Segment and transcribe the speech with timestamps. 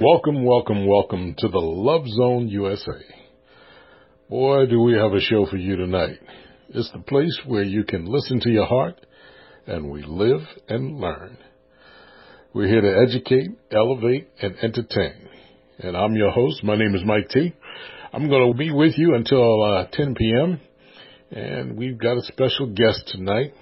[0.00, 2.98] Welcome, welcome, welcome to the Love Zone USA.
[4.30, 6.18] Boy, do we have a show for you tonight.
[6.70, 9.04] It's the place where you can listen to your heart
[9.66, 11.36] and we live and learn.
[12.54, 15.28] We're here to educate, elevate, and entertain.
[15.78, 16.64] And I'm your host.
[16.64, 17.52] My name is Mike T.
[18.14, 20.60] I'm going to be with you until uh, 10 p.m.
[21.32, 23.52] And we've got a special guest tonight.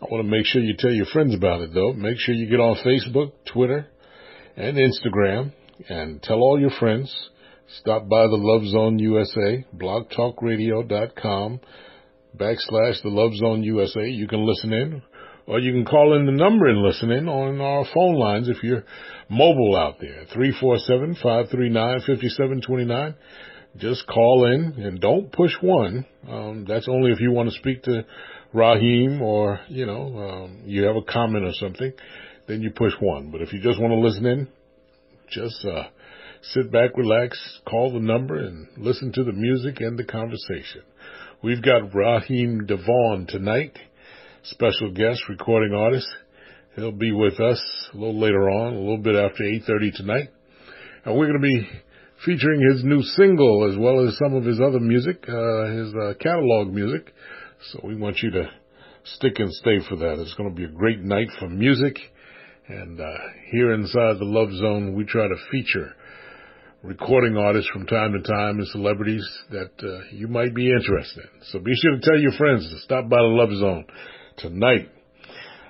[0.00, 1.92] I want to make sure you tell your friends about it though.
[1.92, 3.88] Make sure you get on Facebook, Twitter,
[4.56, 5.52] and Instagram
[5.88, 7.14] and tell all your friends.
[7.80, 11.60] Stop by the Love Zone USA, blogtalkradio.com
[12.36, 14.08] backslash the Love Zone USA.
[14.08, 15.02] You can listen in
[15.46, 18.62] or you can call in the number and listen in on our phone lines if
[18.62, 18.84] you're
[19.28, 20.24] mobile out there.
[20.34, 23.14] 347-539-5729.
[23.76, 26.06] Just call in and don't push one.
[26.28, 28.04] Um, that's only if you want to speak to
[28.52, 31.92] Raheem or, you know, um, you have a comment or something,
[32.48, 33.30] then you push one.
[33.30, 34.48] But if you just want to listen in,
[35.30, 35.84] just, uh,
[36.52, 37.38] sit back, relax,
[37.68, 40.82] call the number and listen to the music and the conversation.
[41.42, 43.78] We've got Raheem Devaughn tonight,
[44.44, 46.08] special guest recording artist.
[46.74, 50.28] He'll be with us a little later on, a little bit after 8.30 tonight.
[51.04, 51.68] And we're going to be
[52.24, 56.14] featuring his new single as well as some of his other music, uh, his uh,
[56.20, 57.12] catalog music.
[57.72, 58.50] So we want you to
[59.04, 60.18] stick and stay for that.
[60.18, 61.96] It's going to be a great night for music.
[62.68, 63.04] And uh,
[63.52, 65.94] here inside the Love Zone, we try to feature
[66.82, 71.42] recording artists from time to time and celebrities that uh, you might be interested in.
[71.50, 73.84] So be sure to tell your friends to stop by the Love Zone
[74.38, 74.90] tonight.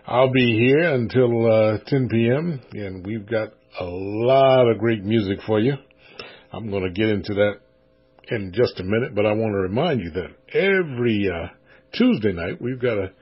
[0.07, 2.61] I'll be here until uh, 10 p.m.
[2.73, 5.75] and we've got a lot of great music for you.
[6.53, 7.61] I'm going to get into that
[8.29, 11.49] in just a minute, but I want to remind you that every uh,
[11.93, 13.13] Tuesday night we've got a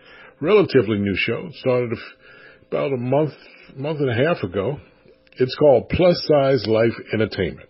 [0.40, 1.46] relatively new show.
[1.46, 1.98] It started
[2.70, 3.32] about a month,
[3.76, 4.78] month and a half ago.
[5.36, 7.68] It's called Plus Size Life Entertainment,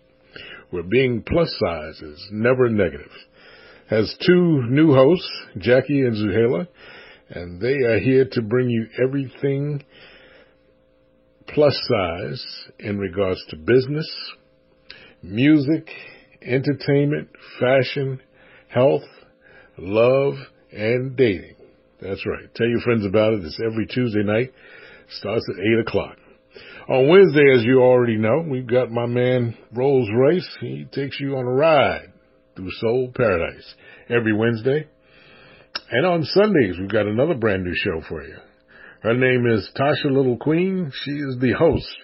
[0.69, 3.11] where being plus size is never negative.
[3.89, 6.67] Has two new hosts, Jackie and Zuhaila,
[7.29, 9.83] and they are here to bring you everything
[11.47, 12.45] plus size
[12.79, 14.07] in regards to business,
[15.23, 15.87] music,
[16.41, 17.29] entertainment,
[17.59, 18.19] fashion,
[18.67, 19.03] health,
[19.77, 20.33] love,
[20.71, 21.55] and dating.
[22.01, 22.53] That's right.
[22.55, 23.43] Tell your friends about it.
[23.43, 24.53] It's every Tuesday night.
[25.09, 26.17] Starts at 8 o'clock.
[26.87, 30.47] On Wednesday, as you already know, we've got my man Rolls Royce.
[30.61, 32.13] He takes you on a ride
[32.55, 33.75] through Soul Paradise
[34.09, 34.87] every Wednesday.
[35.91, 38.35] And on Sundays, we've got another brand new show for you.
[39.01, 40.91] Her name is Tasha Little Queen.
[41.03, 41.95] She is the host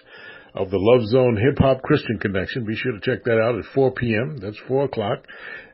[0.54, 2.64] of the Love Zone Hip Hop Christian Connection.
[2.64, 4.38] Be sure to check that out at 4 p.m.
[4.40, 5.24] That's 4 o'clock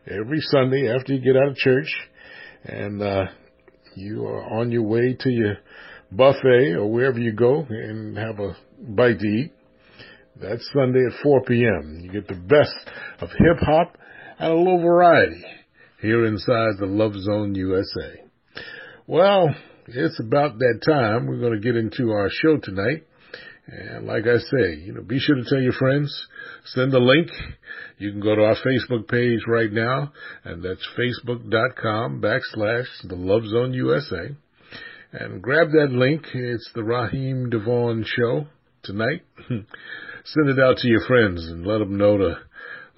[0.06, 1.92] every Sunday after you get out of church
[2.64, 3.24] and, uh,
[3.98, 5.56] you are on your way to your
[6.10, 9.52] buffet or wherever you go and have a bite to eat.
[10.40, 12.00] That's Sunday at 4 p.m.
[12.02, 12.76] You get the best
[13.20, 13.96] of hip hop
[14.38, 15.44] and a little variety
[16.00, 18.22] here inside the Love Zone USA.
[19.06, 19.54] Well,
[19.88, 21.26] it's about that time.
[21.26, 23.04] We're going to get into our show tonight.
[23.66, 26.26] And like I say, you know, be sure to tell your friends,
[26.66, 27.28] send a link.
[27.98, 30.12] You can go to our Facebook page right now,
[30.44, 34.36] and that's facebook.com backslash the Love Zone USA.
[35.10, 36.26] And grab that link.
[36.34, 38.46] It's the Raheem Devaughn show
[38.82, 39.22] tonight.
[39.48, 42.38] send it out to your friends and let them know to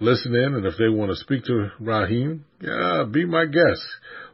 [0.00, 0.54] listen in.
[0.54, 3.82] And if they want to speak to Raheem, yeah, be my guest.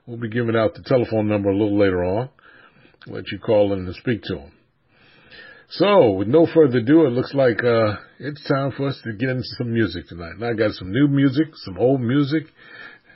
[0.06, 2.30] We'll be giving out the telephone number a little later on.
[3.06, 4.52] Let you call in and speak to him.
[5.68, 9.28] So, with no further ado, it looks like uh, it's time for us to get
[9.28, 10.34] into some music tonight.
[10.36, 12.44] And I got some new music, some old music,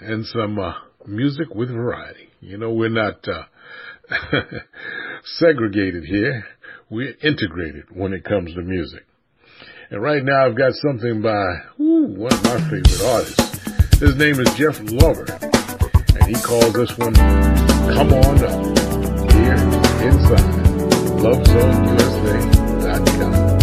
[0.01, 0.75] and some uh,
[1.07, 2.29] music with variety.
[2.41, 3.45] You know, we're not uh,
[5.25, 6.45] segregated here.
[6.89, 9.05] We're integrated when it comes to music.
[9.91, 11.47] And right now, I've got something by
[11.81, 13.59] ooh, one of my favorite artists.
[14.01, 15.29] His name is Jeff Lorber,
[16.21, 18.79] and he calls this one "Come On Up."
[19.33, 19.57] Here
[20.07, 20.61] inside
[21.21, 23.60] LoveZoneUSA.com.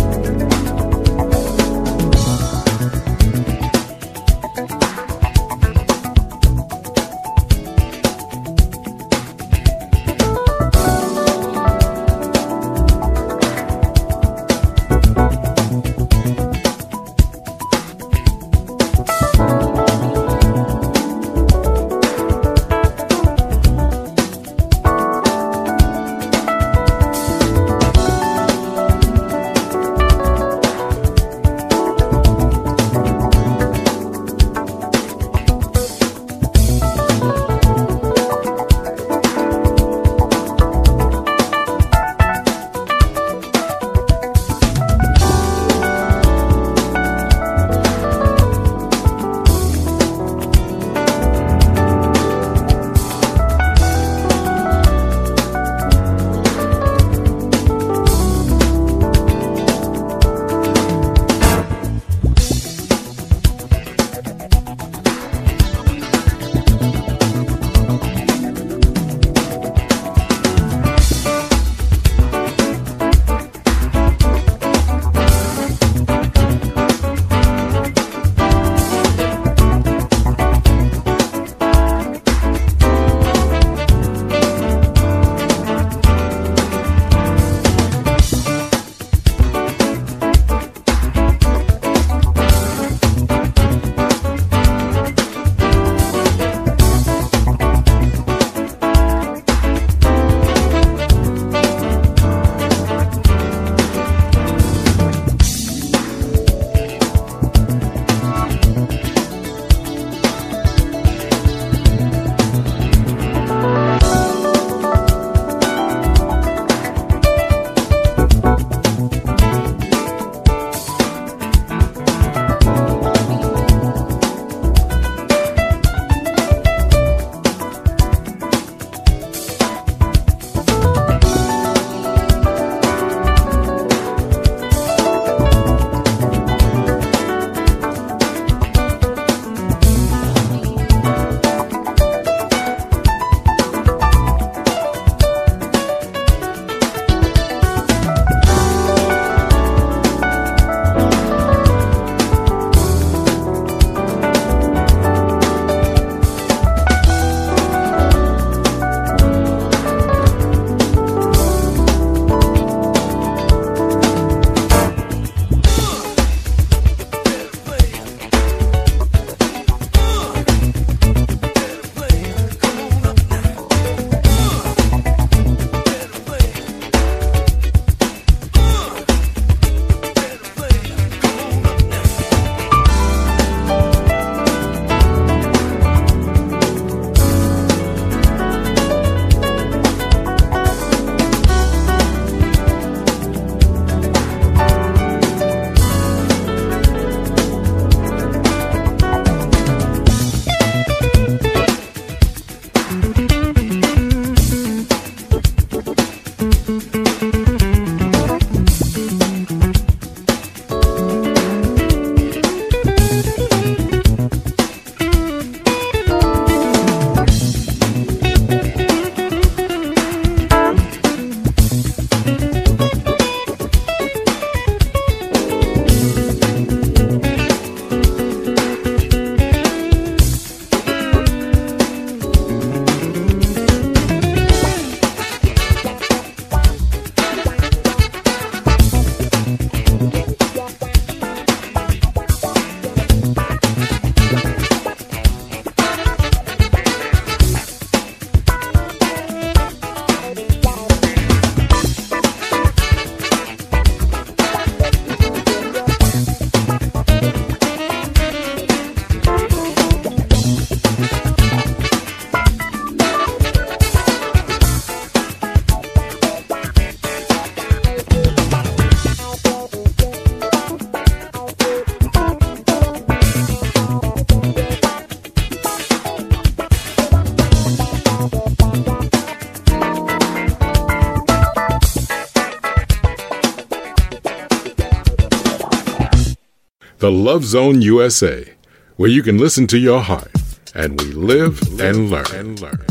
[287.07, 288.53] The Love Zone USA,
[288.97, 290.29] where you can listen to your heart
[290.75, 292.25] and we live and learn.
[292.35, 292.86] And learn.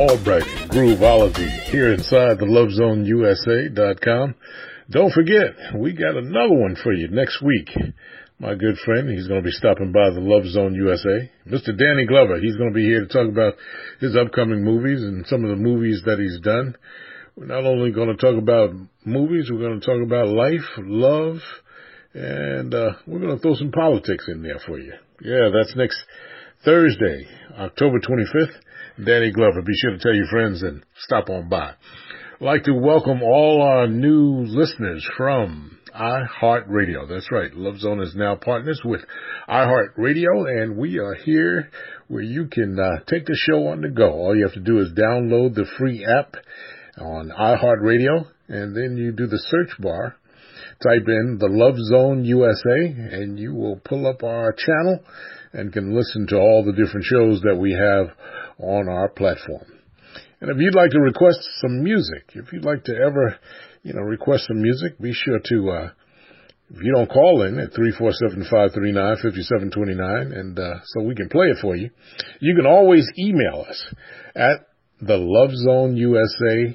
[0.00, 4.34] Albright, Grooveology, here inside the LoveZoneUSA.com.
[4.88, 7.68] Don't forget, we got another one for you next week.
[8.38, 11.30] My good friend, he's going to be stopping by the Love Zone USA.
[11.46, 11.76] Mr.
[11.76, 13.56] Danny Glover, he's going to be here to talk about
[14.00, 16.76] his upcoming movies and some of the movies that he's done.
[17.36, 18.70] We're not only going to talk about
[19.04, 21.40] movies, we're going to talk about life, love,
[22.14, 24.94] And uh, we're going to throw some politics in there for you.
[25.20, 26.02] Yeah, that's next
[26.64, 27.26] Thursday,
[27.58, 28.56] October 25th.
[29.04, 29.62] Danny Glover.
[29.62, 31.72] Be sure to tell your friends and stop on by.
[32.40, 37.08] I'd like to welcome all our new listeners from iHeartRadio.
[37.08, 37.54] That's right.
[37.54, 39.00] Love Zone is now partners with
[39.48, 41.70] iHeartRadio, and we are here
[42.08, 44.10] where you can uh, take the show on the go.
[44.10, 46.34] All you have to do is download the free app
[46.98, 50.16] on iHeartRadio, and then you do the search bar
[50.82, 55.00] type in the Love Zone USA and you will pull up our channel
[55.52, 58.08] and can listen to all the different shows that we have
[58.62, 59.66] on our platform.
[60.40, 63.38] And if you'd like to request some music, if you'd like to ever,
[63.82, 65.90] you know, request some music, be sure to, uh,
[66.70, 71.76] if you don't call in at 347-539-5729 and, uh, so we can play it for
[71.76, 71.90] you,
[72.40, 73.84] you can always email us
[74.34, 74.66] at
[75.00, 76.74] the Love Zone USA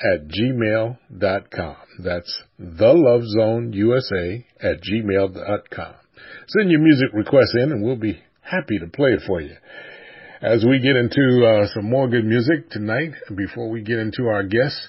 [0.00, 1.76] at gmail.com.
[2.02, 5.94] That's the Love Zone USA at gmail.com.
[6.48, 9.56] Send your music requests in and we'll be happy to play it for you.
[10.42, 14.42] As we get into uh, some more good music tonight, before we get into our
[14.42, 14.88] guests,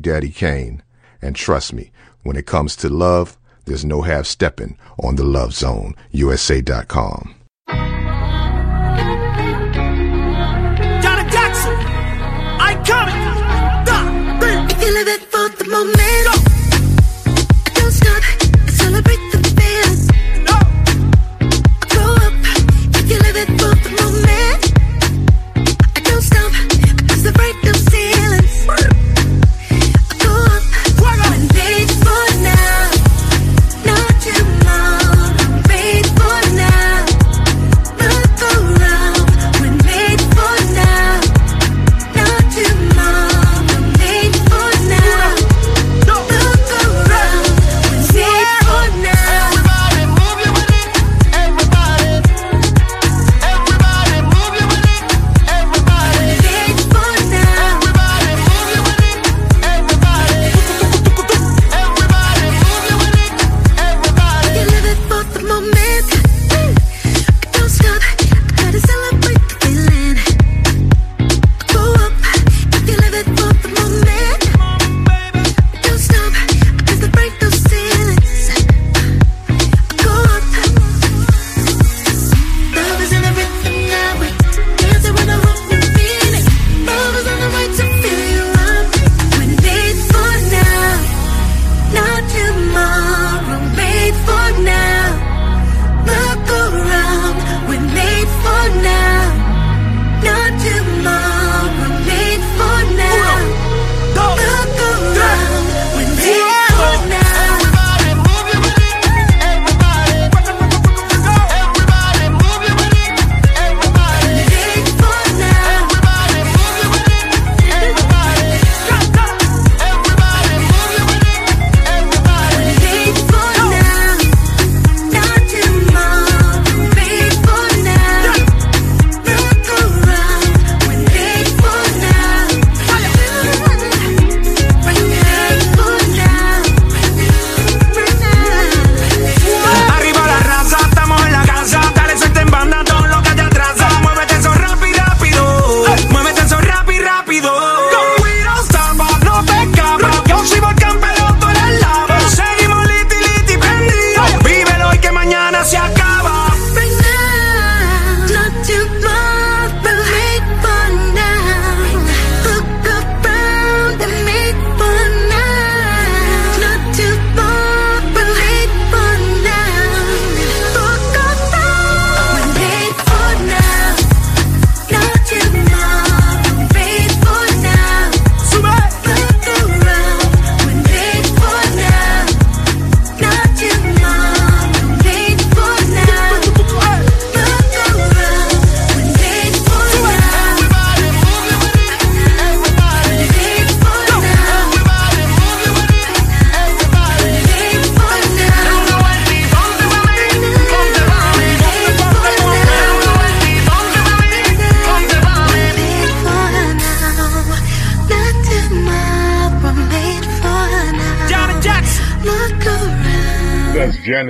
[0.00, 0.82] Big Daddy Kane.
[1.20, 3.36] And trust me, when it comes to love,
[3.66, 7.34] there's no half stepping on the Love Zone, USA.com.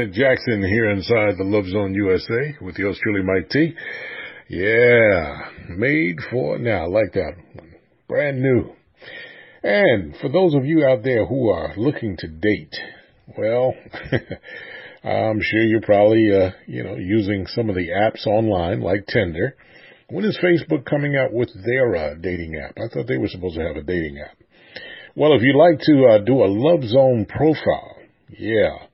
[0.01, 3.75] Janet Jackson here inside the Love Zone USA with yours truly, Mike T.
[4.49, 6.85] Yeah, made for now.
[6.85, 7.75] I like that one.
[8.09, 8.73] Brand new.
[9.63, 12.75] And for those of you out there who are looking to date,
[13.37, 13.75] well,
[15.05, 19.55] I'm sure you're probably, uh, you know, using some of the apps online like Tinder.
[20.09, 22.79] When is Facebook coming out with their uh, dating app?
[22.79, 24.39] I thought they were supposed to have a dating app.
[25.15, 27.97] Well, if you'd like to uh, do a Love Zone profile,
[28.31, 28.87] yeah,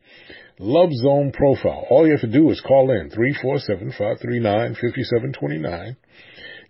[0.59, 1.85] Love Zone profile.
[1.91, 5.97] All you have to do is call in 347-539-5729.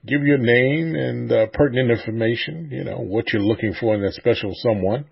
[0.05, 4.15] Give your name and uh, pertinent information, you know, what you're looking for in that
[4.15, 5.05] special someone.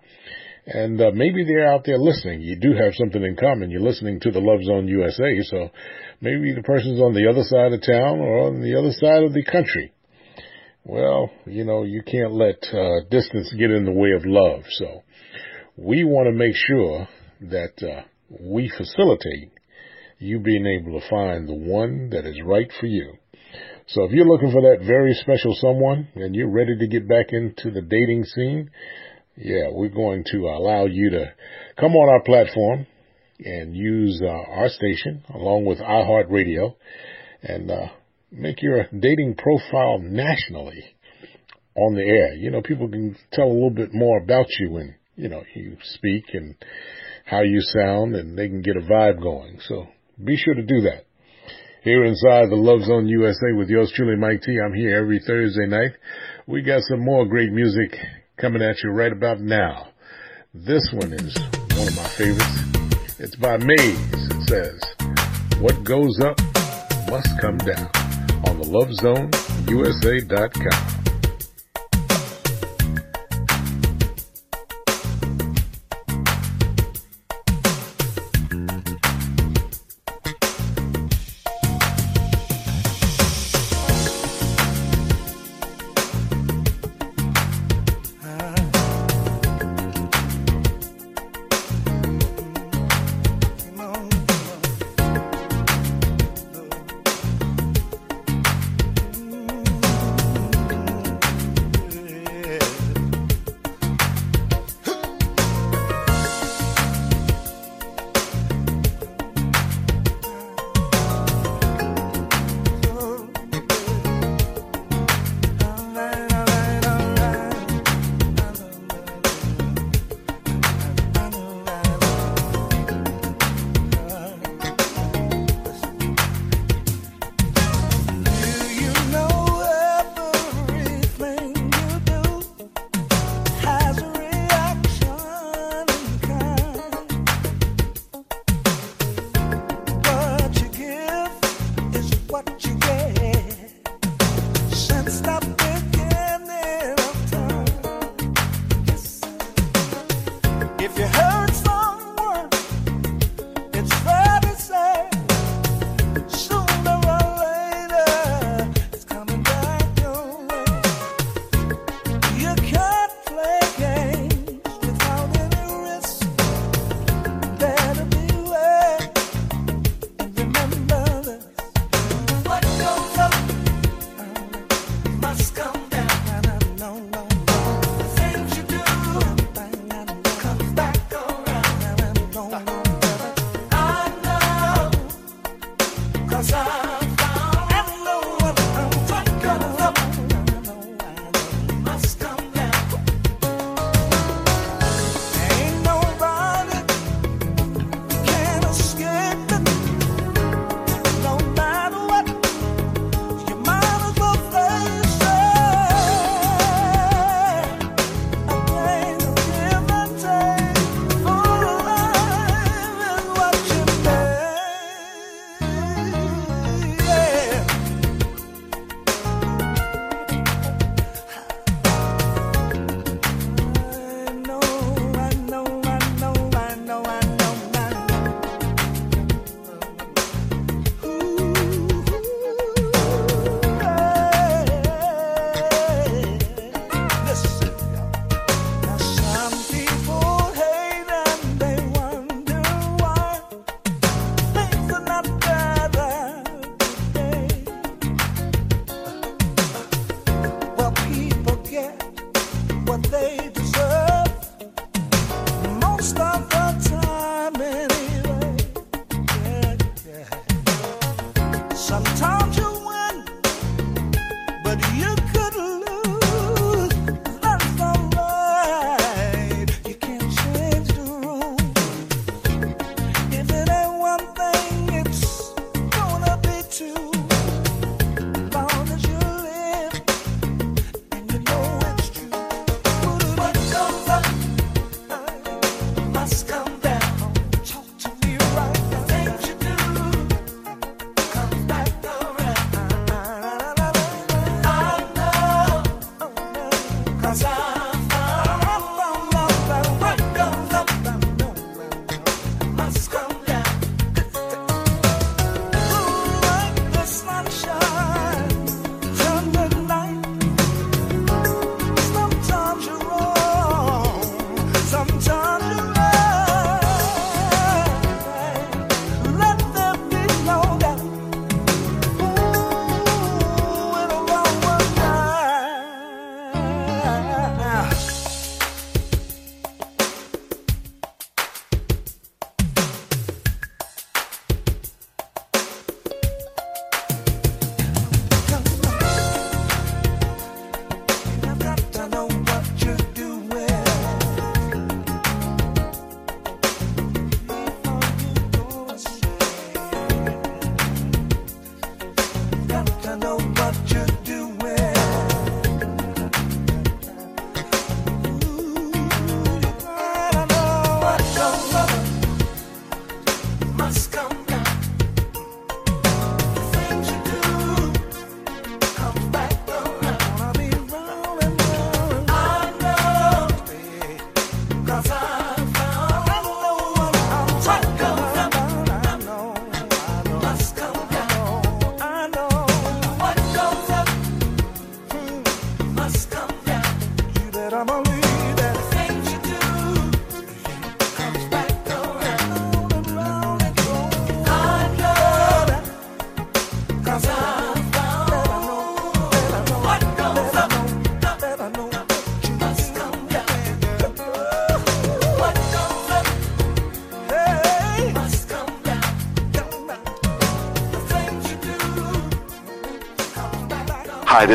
[0.67, 2.41] And uh, maybe they're out there listening.
[2.41, 3.69] You do have something in common.
[3.69, 5.69] You're listening to the Love Zone USA, so
[6.21, 9.33] maybe the person's on the other side of town or on the other side of
[9.33, 9.93] the country.
[10.83, 14.63] Well, you know, you can't let uh, distance get in the way of love.
[14.69, 15.03] So
[15.77, 17.07] we want to make sure
[17.41, 19.51] that uh, we facilitate
[20.19, 23.13] you being able to find the one that is right for you.
[23.87, 27.27] So if you're looking for that very special someone and you're ready to get back
[27.29, 28.71] into the dating scene,
[29.37, 31.33] yeah, we're going to allow you to
[31.79, 32.87] come on our platform
[33.39, 36.75] and use uh, our station along with iHeartRadio
[37.43, 37.87] and uh,
[38.31, 40.83] make your dating profile nationally
[41.75, 42.33] on the air.
[42.35, 45.77] You know, people can tell a little bit more about you when, you know, you
[45.83, 46.55] speak and
[47.25, 49.59] how you sound and they can get a vibe going.
[49.67, 49.87] So
[50.23, 51.05] be sure to do that.
[51.83, 54.57] Here inside the Love Zone USA with yours truly, Mike T.
[54.63, 55.91] I'm here every Thursday night.
[56.47, 57.95] We got some more great music
[58.37, 59.89] coming at you right about now.
[60.53, 61.35] This one is
[61.75, 63.19] one of my favorites.
[63.19, 63.99] It's by Maze.
[64.31, 64.81] It says,
[65.61, 66.39] What goes up
[67.09, 67.89] must come down
[68.47, 68.89] on the Love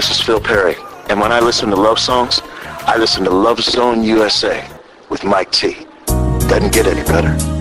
[0.01, 0.77] this is Phil Perry.
[1.11, 2.41] And when I listen to love songs,
[2.87, 4.67] I listen to Love Zone USA
[5.11, 5.87] with Mike T.
[6.49, 7.60] Doesn't get any better.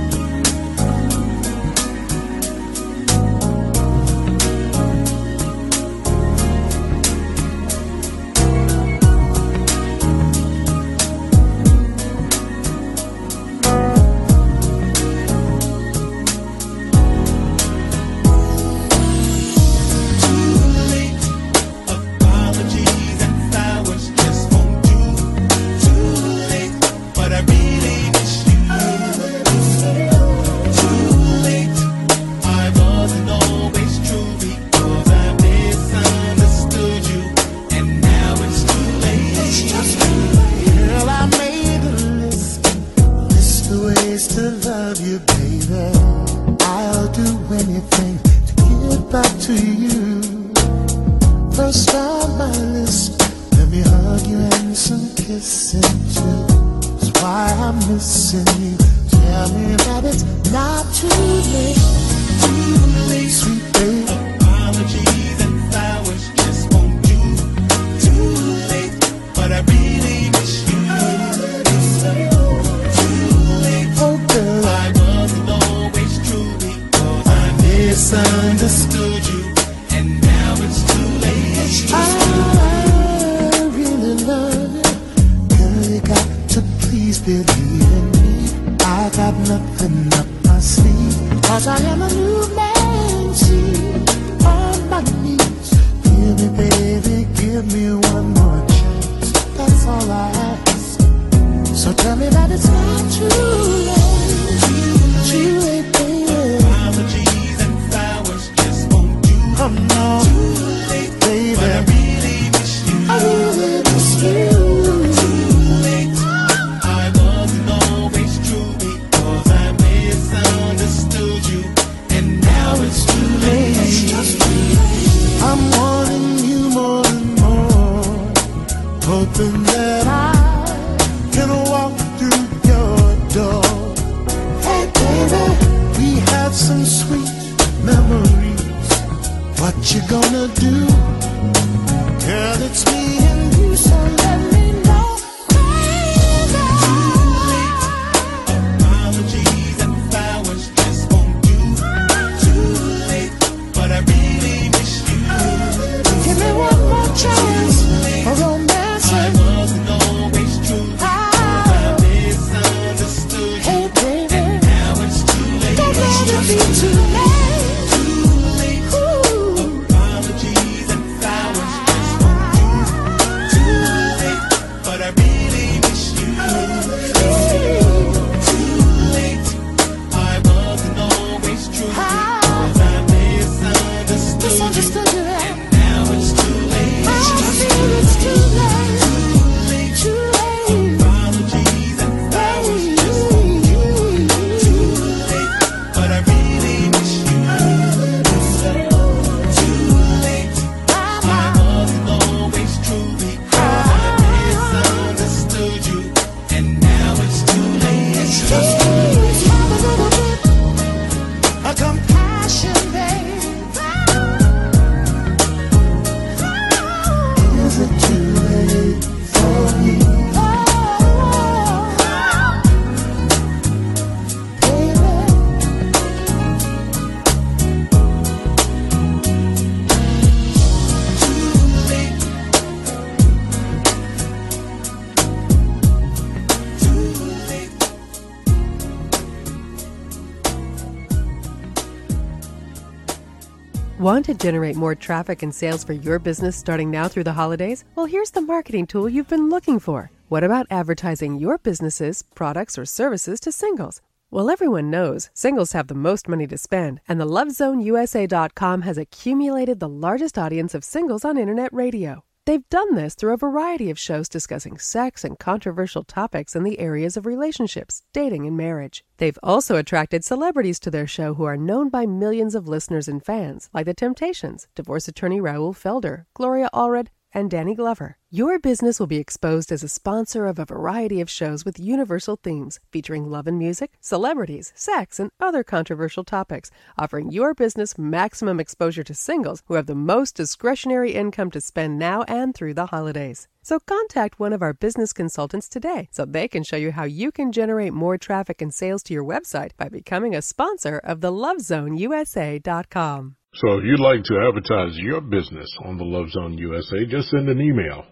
[244.40, 247.84] Generate more traffic and sales for your business starting now through the holidays?
[247.96, 250.12] Well, here's the marketing tool you've been looking for.
[250.30, 254.02] What about advertising your businesses, products, or services to singles?
[254.32, 259.80] Well, everyone knows singles have the most money to spend, and the LoveZoneUSA.com has accumulated
[259.80, 262.24] the largest audience of singles on internet radio.
[262.46, 266.80] They've done this through a variety of shows discussing sex and controversial topics in the
[266.80, 269.04] areas of relationships, dating, and marriage.
[269.18, 273.24] They've also attracted celebrities to their show who are known by millions of listeners and
[273.24, 278.18] fans, like The Temptations, divorce attorney Raoul Felder, Gloria Allred, and Danny Glover.
[278.30, 282.36] Your business will be exposed as a sponsor of a variety of shows with universal
[282.36, 288.60] themes featuring love and music, celebrities, sex, and other controversial topics, offering your business maximum
[288.60, 292.88] exposure to singles who have the most discretionary income to spend now and through the
[292.88, 293.48] holidays.
[293.64, 297.32] So contact one of our business consultants today so they can show you how you
[297.32, 301.32] can generate more traffic and sales to your website by becoming a sponsor of the
[301.32, 303.36] lovezoneusa.com.
[303.56, 307.50] So if you'd like to advertise your business on the Love Zone USA, just send
[307.50, 308.06] an email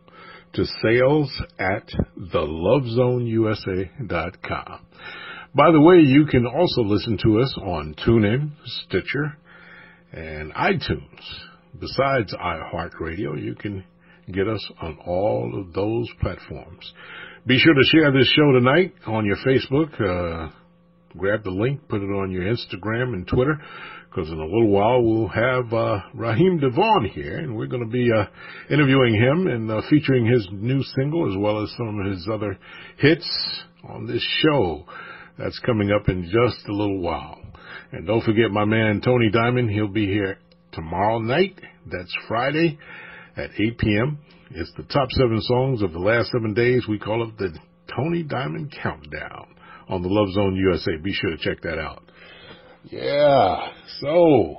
[0.53, 1.87] to sales at
[2.33, 4.85] thelovezoneusa.com.
[5.53, 9.37] By the way, you can also listen to us on TuneIn, Stitcher,
[10.11, 11.21] and iTunes.
[11.79, 13.83] Besides iHeartRadio, you can
[14.33, 16.91] get us on all of those platforms.
[17.45, 20.01] Be sure to share this show tonight on your Facebook.
[20.01, 20.49] Uh,
[21.15, 23.61] grab the link, put it on your Instagram and Twitter,
[24.17, 27.91] because in a little while we'll have uh, Raheem Devaughn here, and we're going to
[27.91, 28.25] be uh,
[28.67, 32.57] interviewing him and uh, featuring his new single as well as some of his other
[32.97, 33.29] hits
[33.87, 34.85] on this show.
[35.37, 37.39] That's coming up in just a little while.
[37.91, 40.39] And don't forget my man Tony Diamond, he'll be here
[40.71, 41.59] tomorrow night.
[41.85, 42.79] That's Friday
[43.35, 44.17] at 8 p.m.
[44.49, 46.87] It's the top seven songs of the last seven days.
[46.89, 47.55] We call it the
[47.95, 49.45] Tony Diamond Countdown
[49.87, 50.97] on the Love Zone USA.
[51.03, 52.06] Be sure to check that out.
[52.85, 54.57] Yeah, so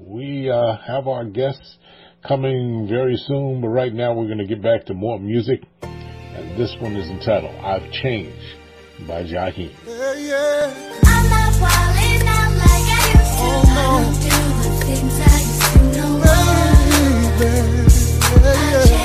[0.00, 1.78] we uh, have our guests
[2.26, 5.62] coming very soon, but right now we're going to get back to more music.
[5.82, 8.36] And this one is entitled I've Changed
[9.06, 9.72] by Jaheim.
[9.86, 10.74] Yeah, yeah.
[11.04, 13.48] I'm not wildin' out like I used to.
[13.70, 16.26] I don't do the things I used to no more.
[18.42, 18.99] I changed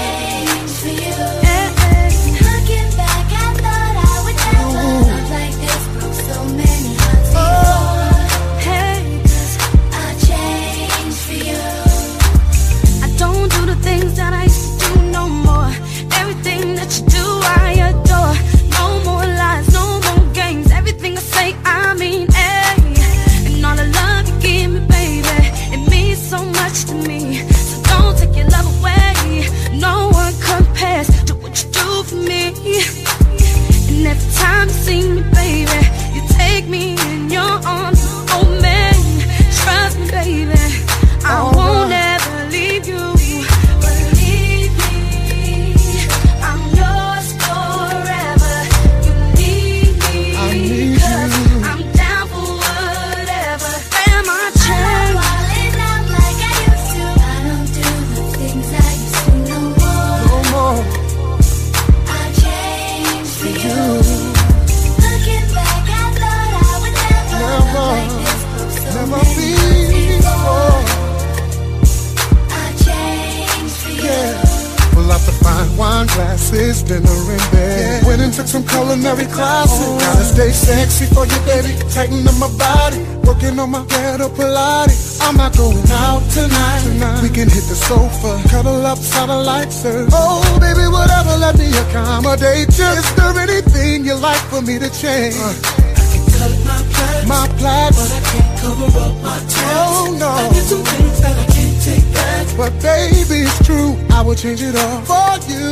[95.06, 95.36] to change?
[95.38, 97.95] my plans, My plans.
[97.97, 99.76] but I can't cover up my tracks.
[99.78, 100.30] Oh, no.
[100.30, 102.47] I did some things that I can't take back.
[102.58, 103.97] But baby, it's true.
[104.12, 105.64] I will change it all for you.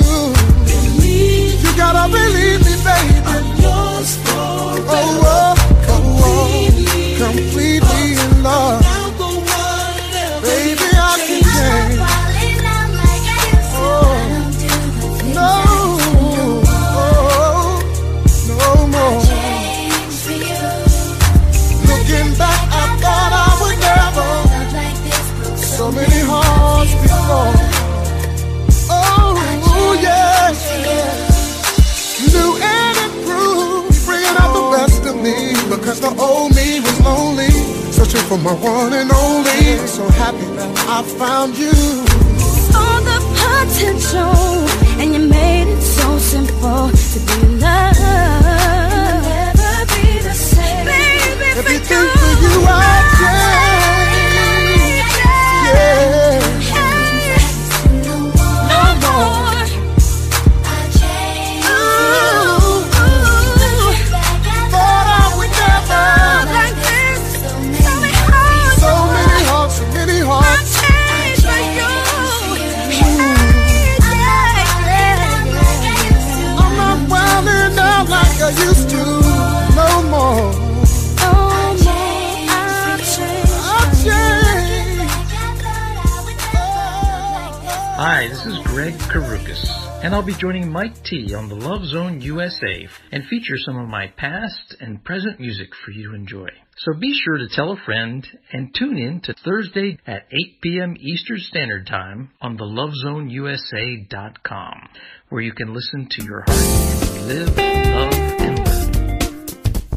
[90.44, 95.02] Joining Mike T on the Love Zone USA and feature some of my past and
[95.02, 96.50] present music for you to enjoy.
[96.80, 100.98] So be sure to tell a friend and tune in to Thursday at 8 p.m.
[101.00, 104.90] Eastern Standard Time on the lovezoneusa.com,
[105.30, 108.60] where you can listen to your heart live, love, and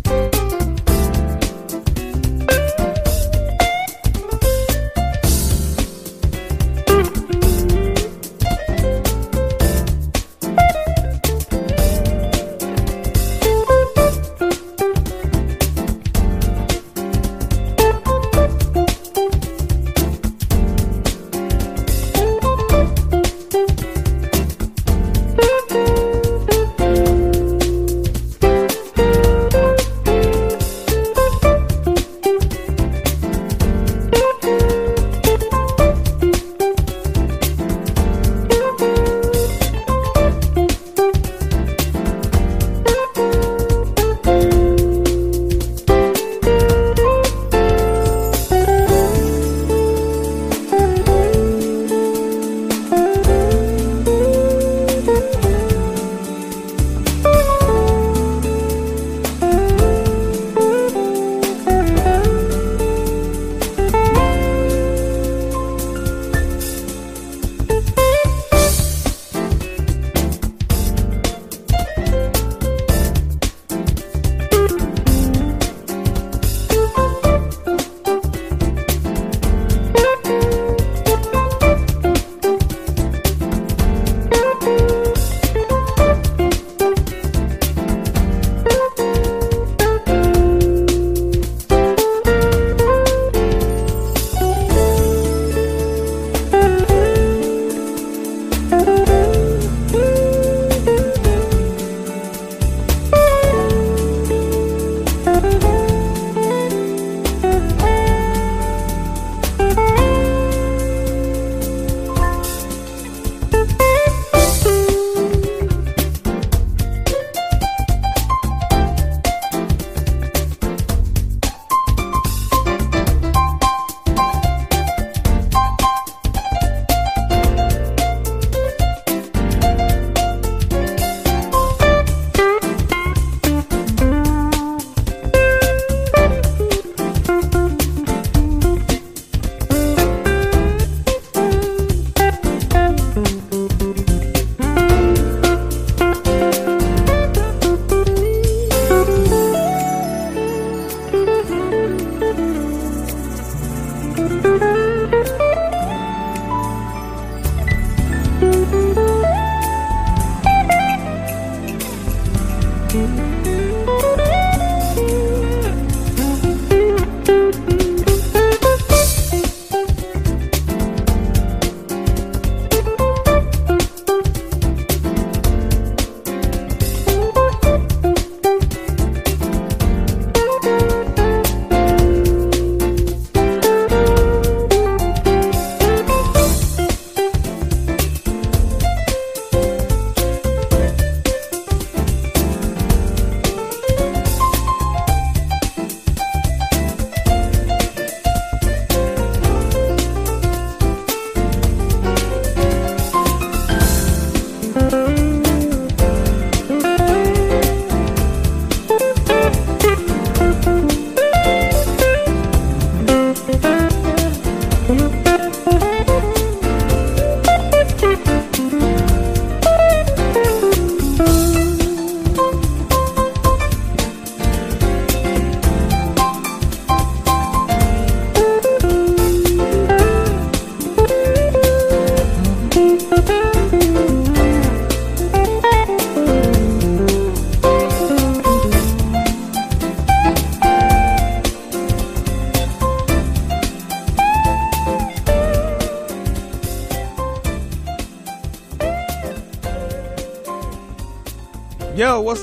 [0.07, 0.36] learn.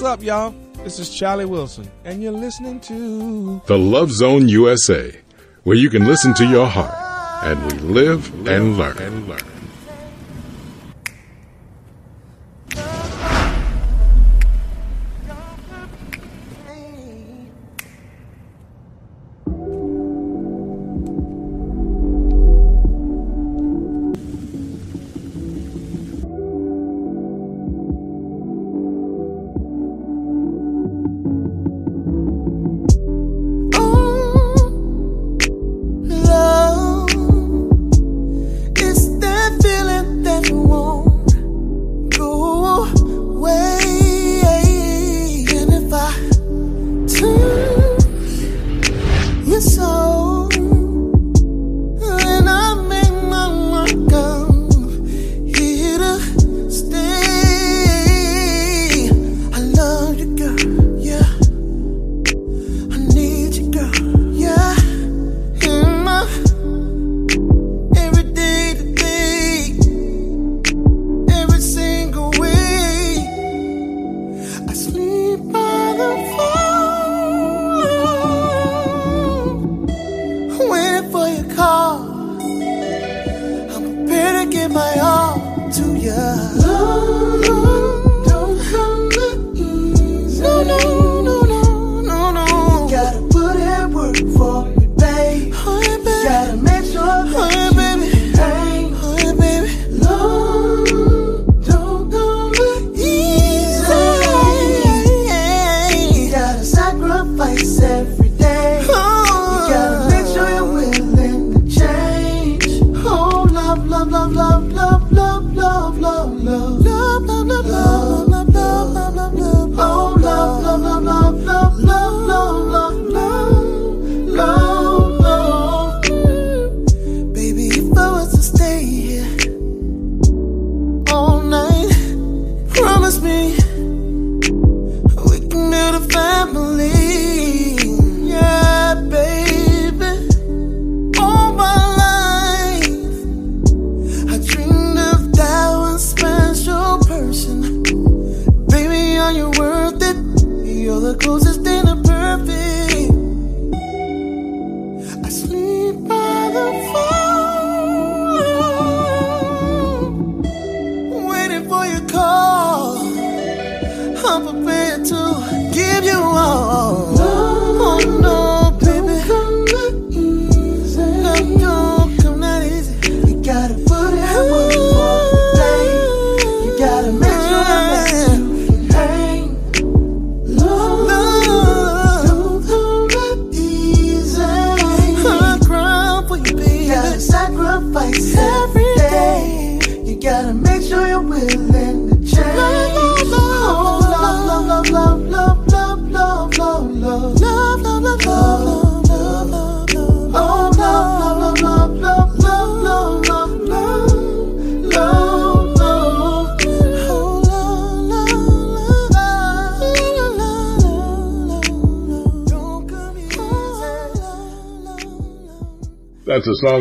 [0.06, 0.54] Up, y'all?
[0.84, 5.16] This is Charlie Wilson, and you're listening to The Love Zone USA,
[5.64, 6.94] where you can listen to your heart,
[7.44, 8.98] and we live and learn.
[8.98, 9.53] And learn.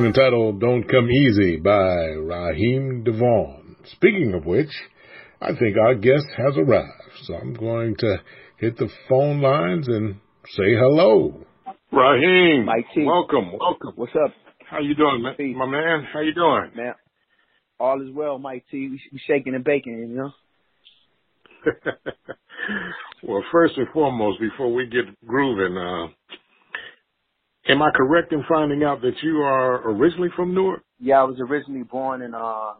[0.02, 3.76] Song entitled Don't Come Easy by Raheem Devaughn.
[3.84, 4.70] Speaking of which,
[5.40, 6.90] I think our guest has arrived.
[7.22, 8.16] So I'm going to
[8.56, 10.16] hit the phone lines and
[10.56, 11.46] say hello.
[11.92, 13.04] Raheem, Mike T.
[13.04, 13.92] welcome, welcome.
[13.94, 14.32] What's up?
[14.68, 15.36] How you doing, man?
[15.56, 16.04] my man?
[16.12, 16.72] How you doing?
[16.74, 16.94] Man,
[17.78, 18.88] all is well, Mike T.
[18.88, 20.30] We, we shaking and baking, you know.
[23.22, 26.08] well, first and foremost, before we get grooving, uh,
[27.68, 30.82] am I correct in finding out that you are originally from Newark?
[31.00, 32.74] Yeah, I was originally born in uh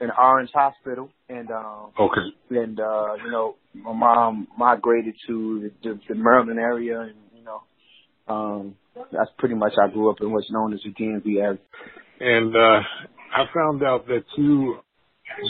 [0.00, 2.20] in Orange Hospital, and um, Okay.
[2.50, 7.44] and uh, you know, my mom migrated to the, the the Maryland area, and you
[7.44, 7.62] know,
[8.34, 8.76] um,
[9.12, 11.58] that's pretty much I grew up in what's known as the DMV area.
[12.18, 12.80] And uh,
[13.36, 14.78] I found out that you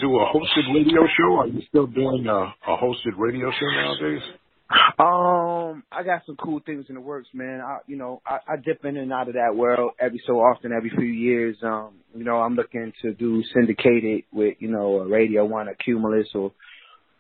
[0.01, 1.37] do a hosted radio show.
[1.37, 4.23] Are you still doing a, a hosted radio show nowadays?
[4.71, 7.61] Um, I got some cool things in the works, man.
[7.61, 10.73] I, you know, I, I dip in and out of that world every so often,
[10.73, 11.57] every few years.
[11.63, 15.75] Um, you know, I'm looking to do syndicated with, you know, a Radio One, a
[15.75, 16.53] Cumulus, or,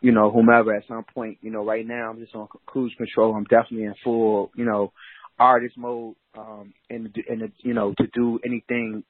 [0.01, 1.39] you know, whomever at some point.
[1.43, 3.35] You know, right now I'm just on cruise control.
[3.35, 4.93] I'm definitely in full, you know,
[5.39, 6.15] artist mode.
[6.39, 9.03] Um, and and you know, to do anything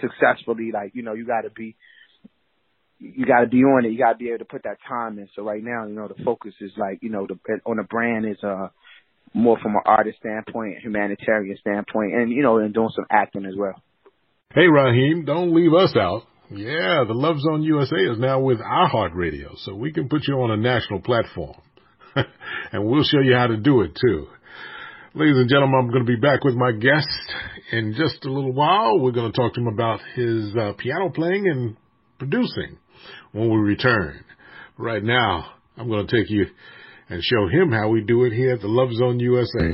[0.00, 1.76] successfully, like you know, you got to be
[3.02, 3.90] you got to be on it.
[3.90, 5.28] You got to be able to put that time in.
[5.34, 7.36] So right now, you know, the focus is like, you know, the
[7.66, 8.68] on the brand is uh
[9.34, 13.54] more from an artist standpoint, humanitarian standpoint, and you know, and doing some acting as
[13.56, 13.82] well.
[14.54, 16.22] Hey, Raheem, don't leave us out.
[16.50, 20.50] Yeah, the Love Zone USA is now with iHeartRadio, so we can put you on
[20.50, 21.56] a national platform.
[22.14, 24.26] and we'll show you how to do it too.
[25.14, 27.08] Ladies and gentlemen, I'm going to be back with my guest
[27.70, 28.98] in just a little while.
[29.00, 31.76] We're going to talk to him about his uh, piano playing and
[32.18, 32.78] producing
[33.32, 34.24] when we return.
[34.78, 36.46] Right now, I'm going to take you
[37.08, 39.68] and show him how we do it here at the Love Zone USA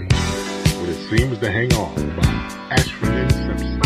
[0.81, 2.27] with It Seems to Hang On by
[2.71, 3.78] Ashford and Simpson.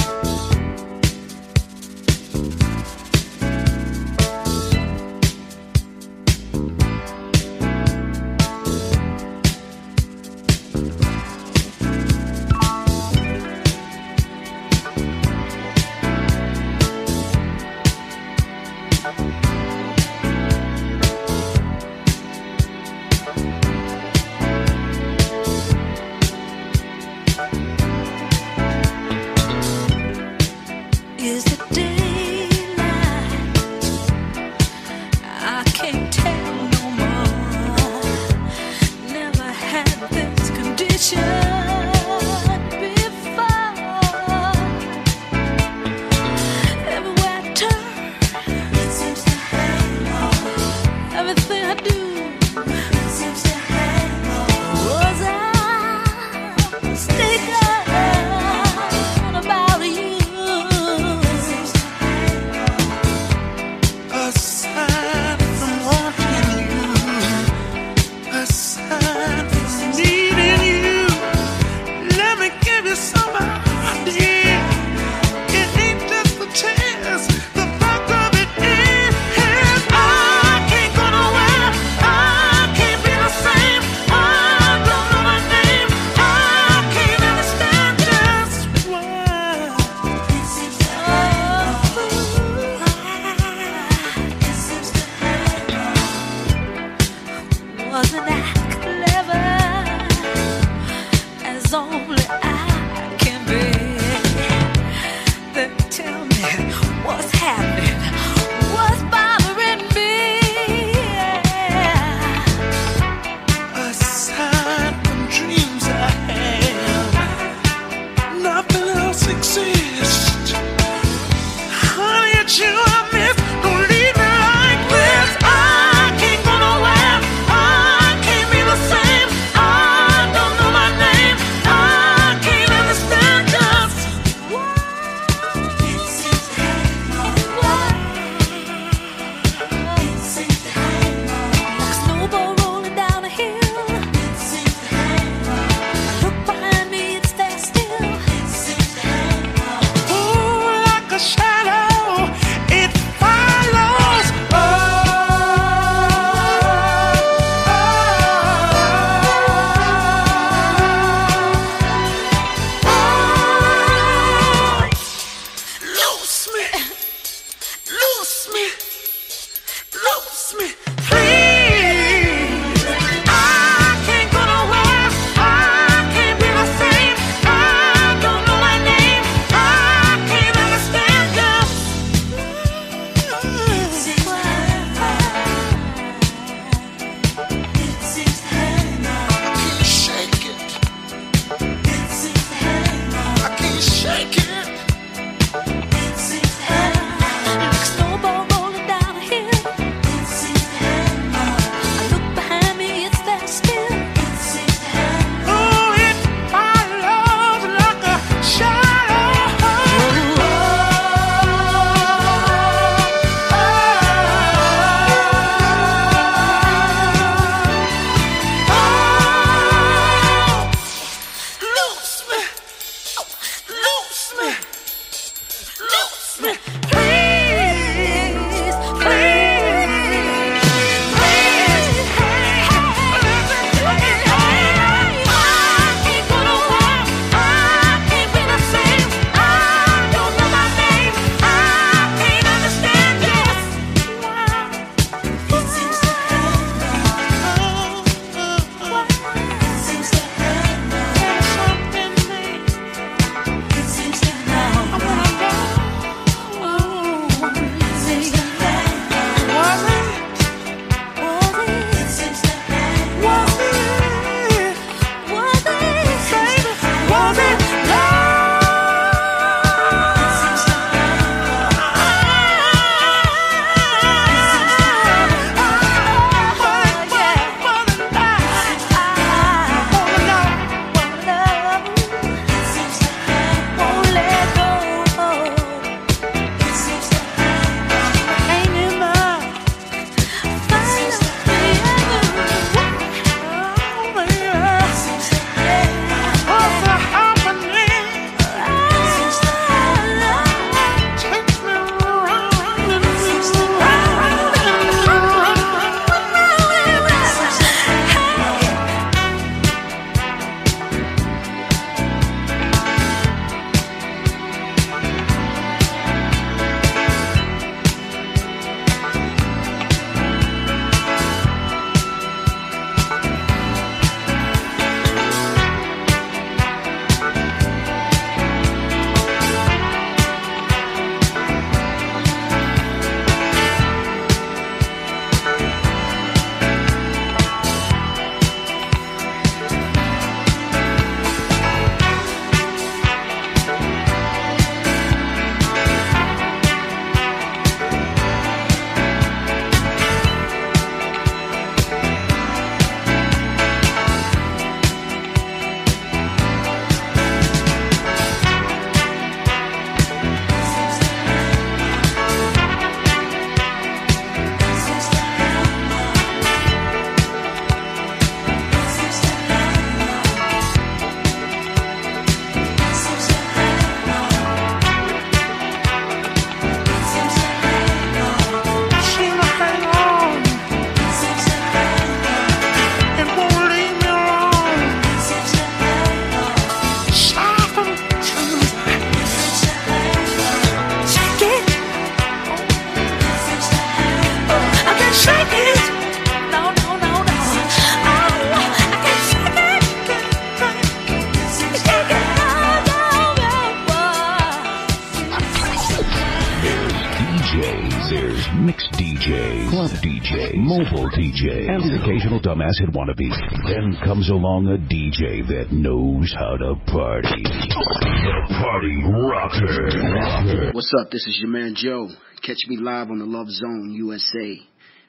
[412.63, 413.31] Dumbass wannabe.
[413.67, 417.43] Then comes along a DJ that knows how to party.
[417.43, 420.73] The Party Rocker.
[420.73, 421.11] What's up?
[421.11, 422.09] This is your man Joe.
[422.43, 424.61] Catch me live on the Love Zone USA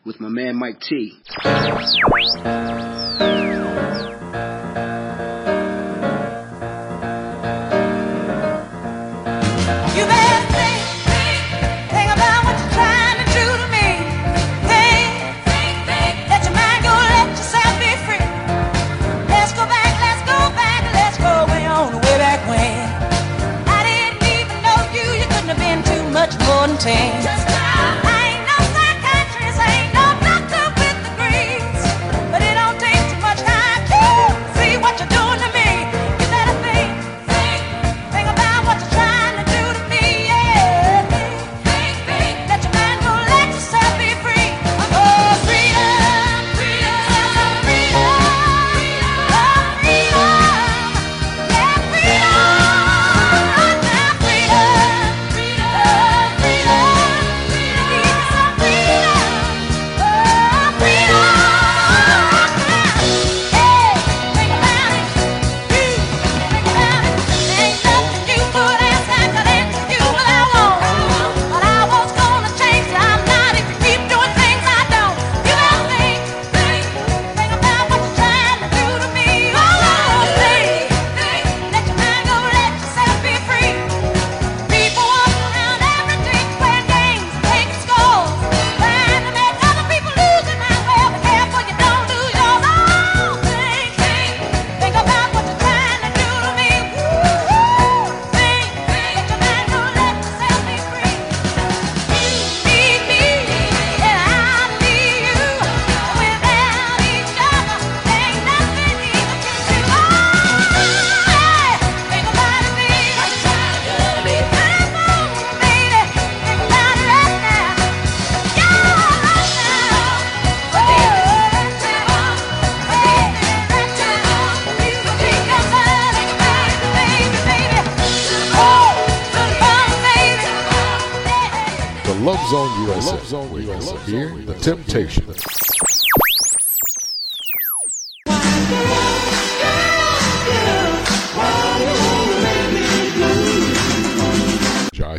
[0.05, 1.13] with my man Mike T.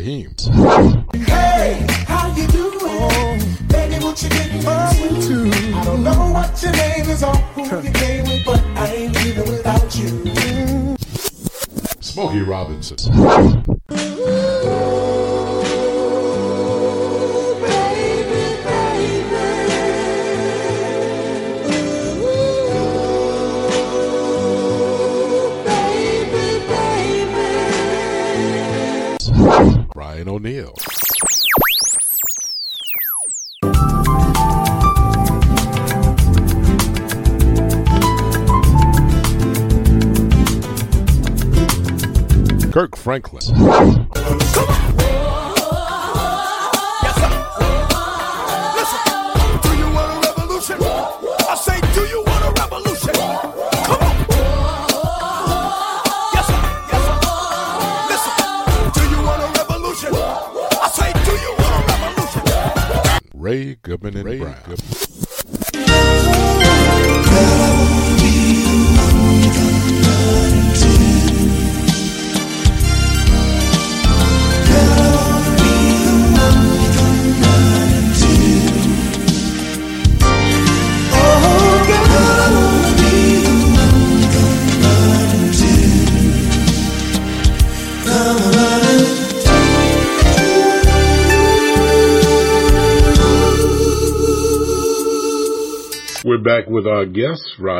[0.05, 1.25] Jaheim.
[1.25, 3.41] Hey, how you doing?
[3.67, 5.49] Baby, what you getting into?
[5.75, 9.15] I don't know what your name is or who you came with, but I ain't
[9.15, 10.95] leaving without you.
[12.01, 12.97] Smokey Robinson.
[30.35, 30.75] O'Neal.
[42.73, 44.04] Kirk Franklin.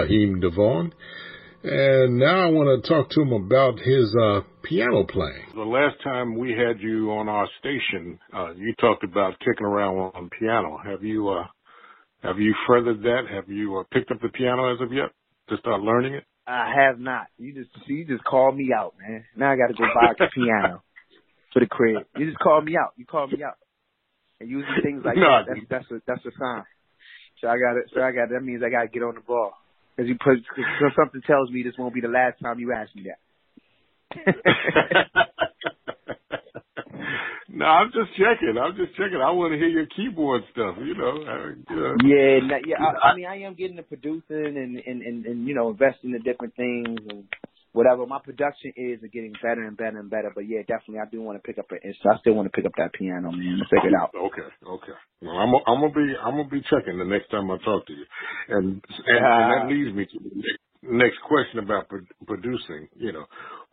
[0.08, 0.92] Guest, Devaughn.
[1.64, 5.50] And now I want to talk to him about his uh, piano playing.
[5.56, 9.98] The last time we had you on our station, uh, you talked about kicking around
[9.98, 10.78] on piano.
[10.86, 11.46] Have you uh,
[12.22, 13.24] have you furthered that?
[13.34, 15.10] Have you uh, picked up the piano as of yet
[15.50, 16.24] to start learning it?
[16.46, 17.28] I have not.
[17.40, 19.26] You just you just called me out, man.
[19.36, 20.84] Now I got to go buy a piano
[21.52, 22.04] for the crib.
[22.16, 22.94] You just called me out.
[22.96, 23.58] You called me out.
[24.40, 26.64] And usually things like No, that, that's that's a that's a sign.
[27.42, 27.90] So I got it.
[27.94, 29.54] So I got that means I got to get on the ball.
[29.96, 32.94] Because you put cause something tells me this won't be the last time you ask
[32.96, 33.20] me that.
[37.56, 38.58] No, I'm just checking.
[38.62, 39.22] I'm just checking.
[39.24, 40.76] I want to hear your keyboard stuff.
[40.78, 41.24] You know.
[41.24, 41.96] I, you know.
[42.04, 42.76] Yeah, yeah.
[42.84, 46.14] I, I mean, I am getting into producing and, and and and you know investing
[46.14, 47.24] in different things and
[47.76, 48.08] whatever.
[48.08, 50.32] My production is getting better and better and better.
[50.34, 52.18] But yeah, definitely, I do want to pick up an instrument.
[52.18, 54.16] I still want to pick up that piano, man, to figure it out.
[54.16, 54.98] Okay, okay.
[55.22, 57.94] Well, I'm I'm gonna be I'm gonna be checking the next time I talk to
[57.94, 58.06] you,
[58.50, 59.70] and and, and that uh-huh.
[59.70, 62.88] leads me to the next, next question about pro- producing.
[62.96, 63.26] You know,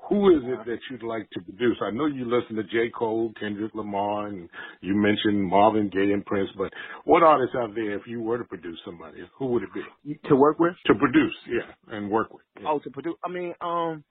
[0.08, 1.76] who is it that you'd like to produce?
[1.82, 2.90] I know you listen to J.
[2.96, 4.48] Cole, Kendrick Lamar, and
[4.80, 6.72] you mentioned Marvin Gaye and Prince, but
[7.04, 10.18] what artists out there, if you were to produce somebody, who would it be?
[10.28, 10.74] To work with?
[10.86, 12.42] To produce, yeah, and work with.
[12.66, 13.14] Oh, to produce.
[13.24, 14.04] I mean, um,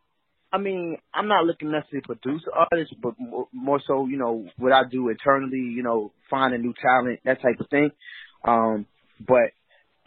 [0.53, 4.45] I mean, I'm not looking necessarily to produce artists, but more, more so, you know,
[4.57, 7.91] what I do internally, you know, finding new talent, that type of thing.
[8.43, 8.85] Um,
[9.19, 9.51] but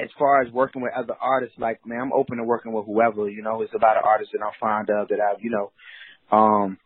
[0.01, 3.28] as far as working with other artists, like man, I'm open to working with whoever.
[3.28, 5.72] You know, it's about an artist that I'm fond of that I've, you know,
[6.36, 6.78] um,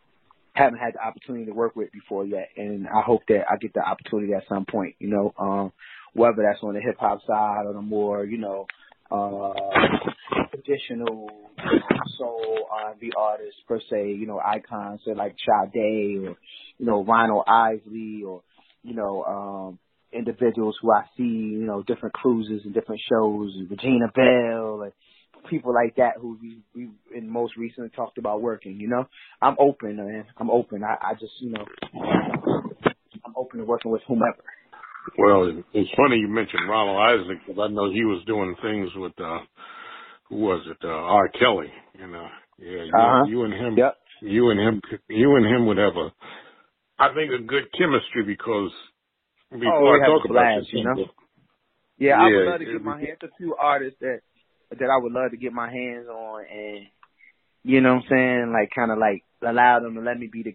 [0.53, 3.73] haven't had the opportunity to work with before yet, and I hope that I get
[3.75, 4.97] the opportunity at some point.
[4.99, 5.73] You know, um,
[6.13, 8.67] whether that's on the hip hop side or the more, you know,
[9.11, 9.55] uh,
[10.51, 11.31] traditional
[12.19, 14.13] soul R&B artists per se.
[14.13, 16.37] You know, icons so like Sade or
[16.79, 18.43] you know Ronald Isley or
[18.83, 19.25] you know.
[19.25, 19.79] um
[20.13, 24.93] individuals who I see, you know, different cruises and different shows, and Regina Belle and
[25.49, 29.07] people like that who we we in most recently talked about working, you know.
[29.41, 30.25] I'm open, man.
[30.37, 30.83] I'm open.
[30.85, 31.65] I, I just, you know,
[33.25, 34.43] I'm open to working with whomever.
[35.19, 39.19] Well, it's funny you mentioned Ronald Isley because I know he was doing things with
[39.21, 39.39] uh
[40.29, 40.77] who was it?
[40.85, 41.29] Uh, R.
[41.29, 41.73] Kelly.
[41.99, 42.27] You know,
[42.59, 43.25] yeah, you, Uh-huh.
[43.27, 43.97] you and him, Yep.
[44.21, 46.13] you and him, you and him would have a,
[46.99, 48.71] I think, a good chemistry because
[49.51, 51.07] before oh, I talk a about blast, this, you know.
[51.99, 54.21] Yeah, I would love to get my hands a few artists that
[54.71, 56.87] that I would love to get my hands on and
[57.65, 60.43] you know what I'm saying, like kind of like allow them to let me be
[60.43, 60.55] the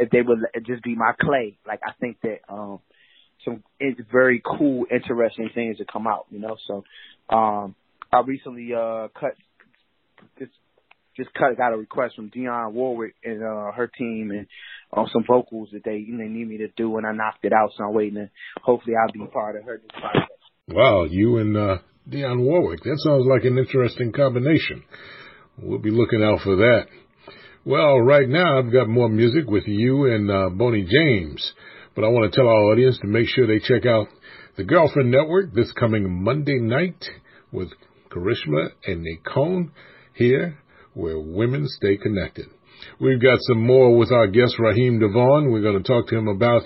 [0.00, 1.58] if they would just be my clay.
[1.66, 2.80] Like I think that um
[3.44, 6.56] some it's very cool, interesting things to come out, you know.
[6.66, 6.84] So
[7.28, 7.74] um
[8.12, 9.34] I recently uh cut
[10.38, 10.52] just
[11.18, 14.46] just cut got a request from Dionne Warwick and uh her team and
[14.92, 17.70] on some vocals that they know, need me to do and I knocked it out
[17.76, 18.30] so I'm waiting to
[18.62, 20.32] hopefully I'll be part of her project.
[20.68, 22.82] Wow, you and uh, Dionne Warwick.
[22.82, 24.84] That sounds like an interesting combination.
[25.60, 26.86] We'll be looking out for that.
[27.64, 31.52] Well, right now I've got more music with you and uh, Boney James,
[31.94, 34.08] but I want to tell our audience to make sure they check out
[34.56, 37.04] the Girlfriend Network this coming Monday night
[37.52, 37.68] with
[38.10, 39.70] Karishma and Nakone
[40.14, 40.58] here
[40.98, 42.46] where women stay connected.
[43.00, 45.52] We've got some more with our guest Raheem Devaughn.
[45.52, 46.62] We're going to talk to him about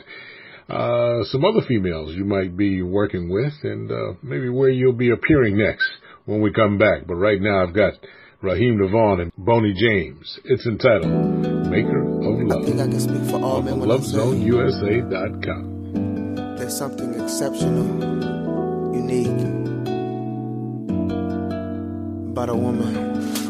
[0.69, 5.11] uh, some other females you might be working with and uh, maybe where you'll be
[5.11, 5.87] appearing next
[6.25, 7.07] when we come back.
[7.07, 7.93] But right now I've got
[8.41, 10.39] Raheem Devaughn and Boney James.
[10.45, 11.13] It's entitled
[11.69, 12.63] Maker of Love.
[12.63, 16.57] I think I can speak for all men LoveZoneUSA.com.
[16.57, 17.85] there's something exceptional,
[18.95, 19.29] unique
[22.33, 23.42] about a woman.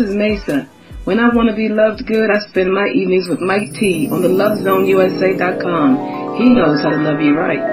[0.00, 0.68] is Mesa.
[1.04, 4.22] When I want to be loved good, I spend my evenings with Mike T on
[4.22, 6.38] the LoveZoneUSA.com.
[6.38, 7.69] He knows how to love you right.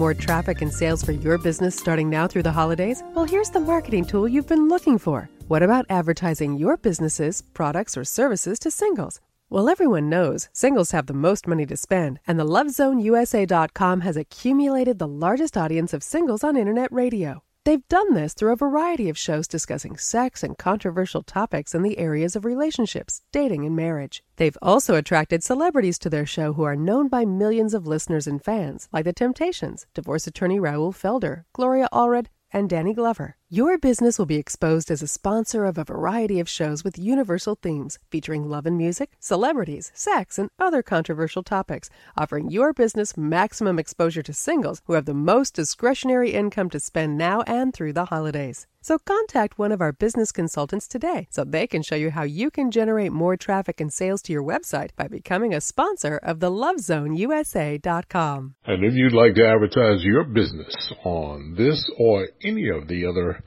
[0.00, 3.04] more traffic and sales for your business starting now through the holidays?
[3.14, 5.30] Well, here's the marketing tool you've been looking for.
[5.46, 9.20] What about advertising your businesses, products, or services to singles?
[9.50, 14.98] Well, everyone knows singles have the most money to spend, and the LoveZoneUSA.com has accumulated
[14.98, 17.42] the largest audience of singles on internet radio.
[17.66, 21.98] They've done this through a variety of shows discussing sex and controversial topics in the
[21.98, 24.22] areas of relationships, dating, and marriage.
[24.36, 28.42] They've also attracted celebrities to their show who are known by millions of listeners and
[28.42, 33.36] fans, like The Temptations, divorce attorney Raoul Felder, Gloria Allred, and Danny Glover.
[33.52, 37.56] Your business will be exposed as a sponsor of a variety of shows with universal
[37.56, 43.76] themes featuring love and music, celebrities, sex, and other controversial topics, offering your business maximum
[43.76, 48.04] exposure to singles who have the most discretionary income to spend now and through the
[48.04, 48.68] holidays.
[48.82, 52.50] So contact one of our business consultants today so they can show you how you
[52.50, 56.50] can generate more traffic and sales to your website by becoming a sponsor of the
[56.50, 58.54] lovezoneusa.com.
[58.64, 60.74] And if you'd like to advertise your business
[61.04, 63.44] on this or any of the other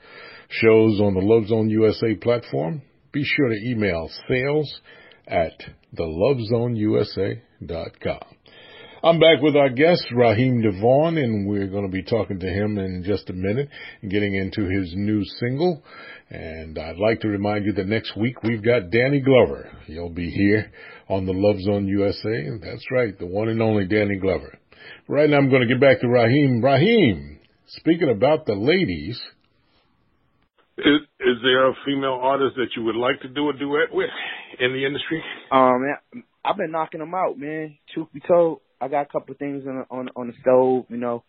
[0.48, 4.80] shows on the Love Zone USA platform, be sure to email sales
[5.26, 5.64] at
[5.98, 8.33] thelovezoneusa.com.
[9.04, 12.78] I'm back with our guest, Raheem Devaughn, and we're going to be talking to him
[12.78, 13.68] in just a minute
[14.00, 15.82] and getting into his new single.
[16.30, 19.70] And I'd like to remind you that next week we've got Danny Glover.
[19.84, 20.72] He'll be here
[21.10, 22.48] on the Love Zone USA.
[22.62, 24.58] That's right, the one and only Danny Glover.
[25.06, 26.64] Right now I'm going to get back to Raheem.
[26.64, 29.20] Raheem, speaking about the ladies.
[30.78, 34.08] Is, is there a female artist that you would like to do a duet with
[34.60, 35.22] in the industry?
[35.52, 37.76] Um, man, I've been knocking them out, man.
[37.92, 40.96] Truth be told, I got a couple of things on on on the stove, you
[40.96, 41.24] know.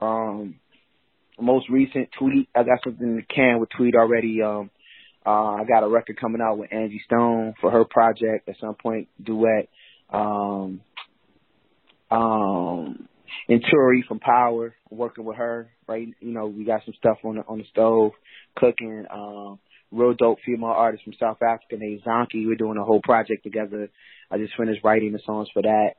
[0.00, 0.56] Um,
[1.40, 4.42] most recent tweet, I got something in the can with tweet already.
[4.42, 4.70] Um,
[5.24, 8.74] uh, I got a record coming out with Angie Stone for her project at some
[8.74, 9.68] point, duet.
[10.10, 10.80] Um,
[12.10, 13.08] um,
[13.48, 16.08] and Turi from Power, working with her, right?
[16.20, 18.12] You know, we got some stuff on the on the stove,
[18.56, 19.06] cooking.
[19.10, 19.58] Um,
[19.92, 22.46] real dope female artist from South Africa named Zonke.
[22.46, 23.90] We're doing a whole project together.
[24.30, 25.90] I just finished writing the songs for that.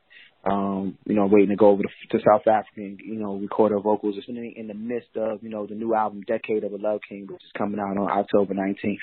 [0.46, 3.72] Um, you know, waiting to go over to, to South Africa and, you know, record
[3.72, 4.16] her vocals.
[4.18, 7.00] It's in, in the midst of, you know, the new album Decade of a Love
[7.08, 8.98] King, which is coming out on October 19th.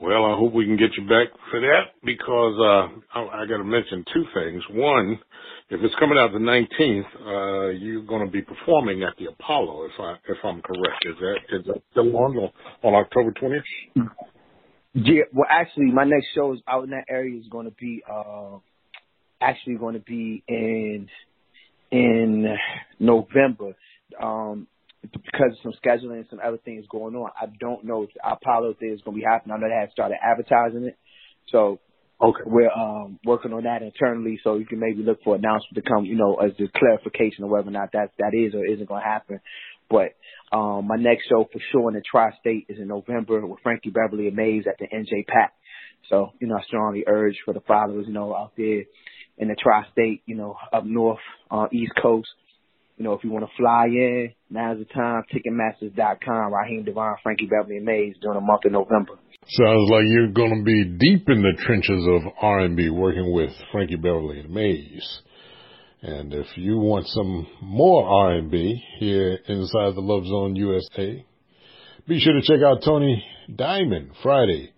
[0.00, 3.58] Well, I hope we can get you back for that because uh, I, I got
[3.58, 4.62] to mention two things.
[4.70, 5.18] One,
[5.68, 9.84] if it's coming out the 19th, uh, you're going to be performing at the Apollo,
[9.86, 11.04] if I if I'm correct.
[11.04, 12.50] Is that is that still on
[12.82, 14.10] on October 20th?
[14.94, 18.02] Yeah, well, actually, my next show is out in that area is going to be
[18.10, 18.58] uh,
[19.40, 21.08] actually going to be in
[21.90, 22.56] in
[22.98, 23.74] November.
[24.20, 24.66] Um,
[25.02, 28.74] because of some scheduling and some other things going on, I don't know if Apollo
[28.74, 29.54] thing is going to be happening.
[29.56, 30.98] I know they have started advertising it,
[31.50, 31.80] so
[32.20, 34.38] okay, we're um, working on that internally.
[34.44, 37.50] So you can maybe look for announcement to come, you know, as the clarification of
[37.50, 39.40] whether or not that that is or isn't going to happen.
[39.88, 40.14] But
[40.52, 44.28] um, my next show for sure in the tri-state is in November with Frankie Beverly
[44.28, 45.48] and Maze at the NJPAC.
[46.08, 48.84] So you know, I strongly urge for the followers, you know, out there
[49.40, 51.18] in the tri-state, you know, up north,
[51.50, 52.28] uh, East Coast.
[52.98, 55.24] You know, if you want to fly in, now's the time.
[55.32, 56.52] Ticketmasters.com.
[56.52, 59.14] Raheem Devaughn, Frankie Beverly, and Maze during the month of November.
[59.46, 63.96] Sounds like you're going to be deep in the trenches of R&B working with Frankie
[63.96, 65.22] Beverly and Maze.
[66.02, 71.24] And if you want some more R&B here inside the Love Zone USA,
[72.06, 74.72] be sure to check out Tony Diamond Friday.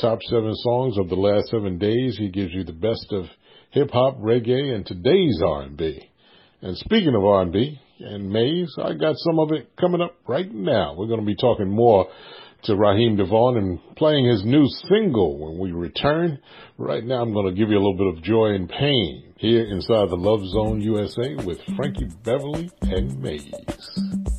[0.00, 2.16] Top seven songs of the last seven days.
[2.16, 3.26] He gives you the best of
[3.70, 6.10] hip hop, reggae, and today's R&B.
[6.62, 10.94] And speaking of R&B and Maze, I got some of it coming up right now.
[10.96, 12.08] We're going to be talking more
[12.64, 16.38] to Raheem Devaughn and playing his new single when we return.
[16.76, 19.64] Right now, I'm going to give you a little bit of joy and pain here
[19.64, 24.37] inside the Love Zone USA with Frankie Beverly and Maze.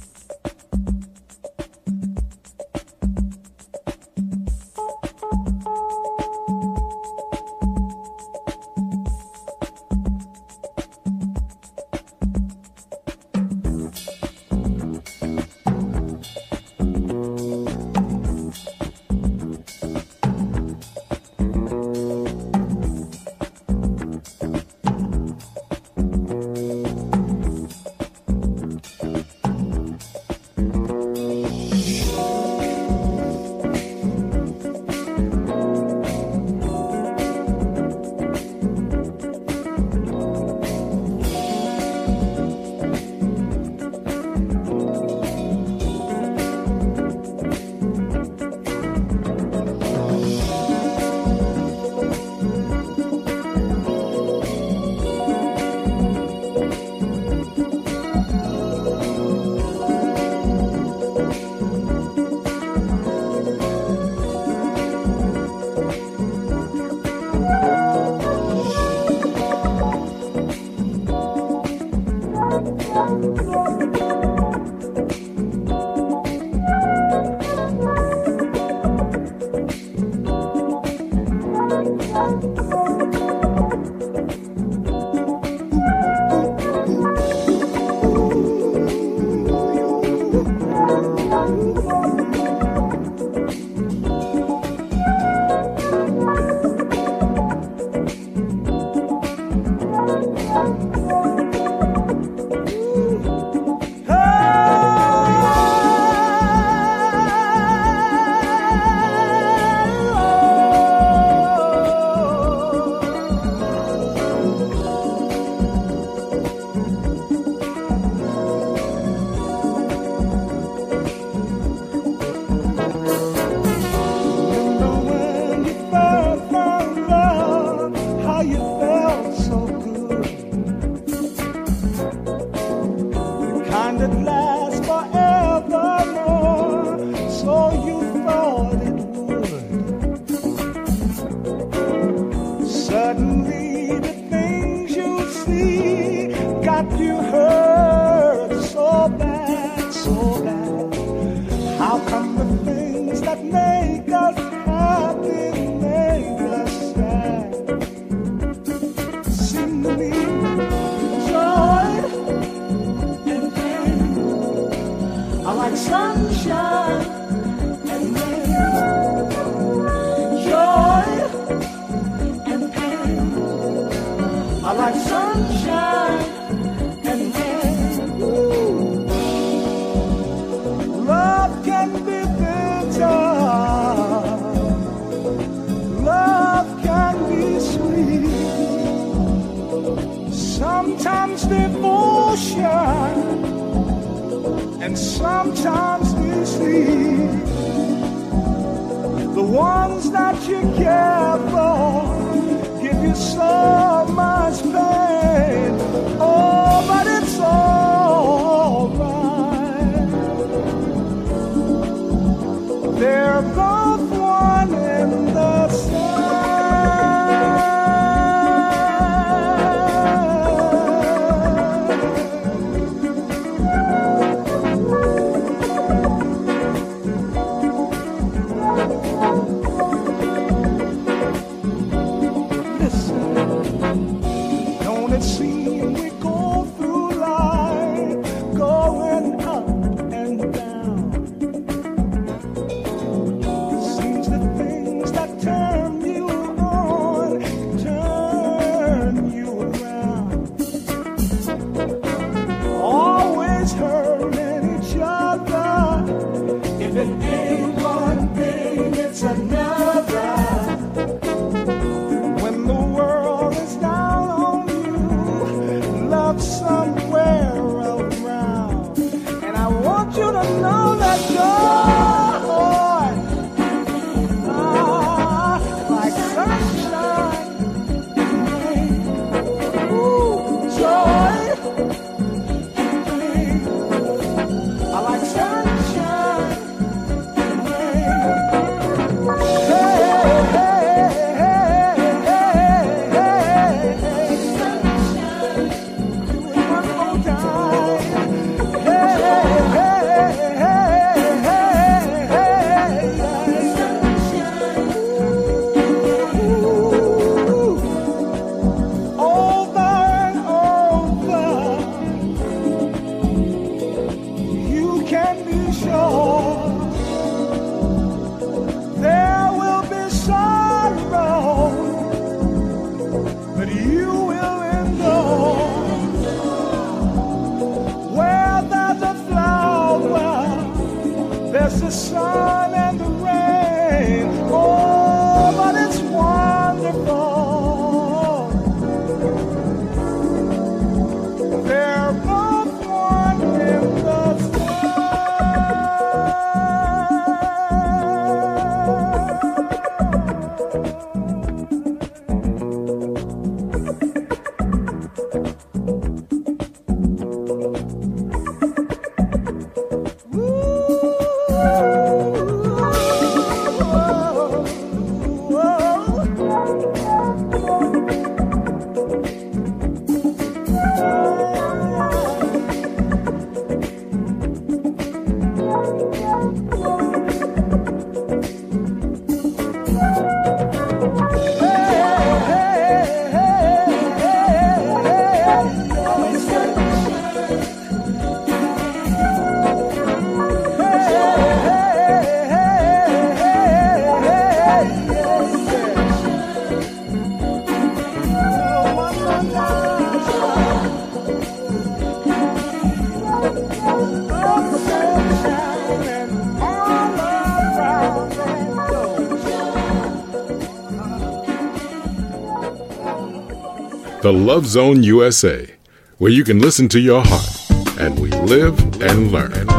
[414.30, 415.74] the Love Zone USA,
[416.20, 419.79] where you can listen to your heart and we live and learn.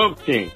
[0.00, 0.50] Love King.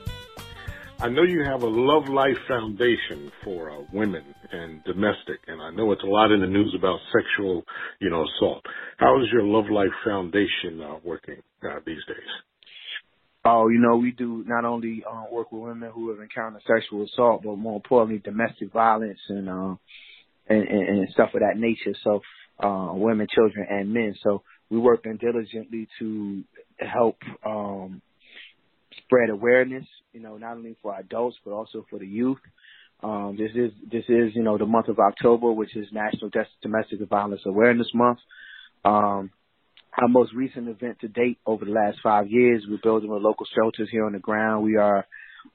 [1.01, 5.71] I know you have a Love Life Foundation for uh, women and domestic, and I
[5.71, 7.63] know it's a lot in the news about sexual,
[8.01, 8.65] you know, assault.
[8.97, 12.31] How is your Love Life Foundation uh, working uh, these days?
[13.45, 17.05] Oh, you know, we do not only uh, work with women who have encountered sexual
[17.05, 19.75] assault, but more importantly, domestic violence and uh,
[20.49, 21.95] and, and, and stuff of that nature.
[22.03, 22.23] So,
[22.67, 24.15] uh, women, children, and men.
[24.23, 26.45] So, we're working diligently to
[26.79, 28.01] help um,
[29.15, 29.87] spread awareness.
[30.13, 32.39] You know, not only for adults but also for the youth.
[33.03, 36.31] Um, this is this is you know the month of October, which is National
[36.63, 38.19] Domestic Violence Awareness Month.
[38.85, 39.31] Um,
[40.01, 43.47] our most recent event to date over the last five years, we're building with local
[43.55, 44.65] shelters here on the ground.
[44.65, 45.07] We are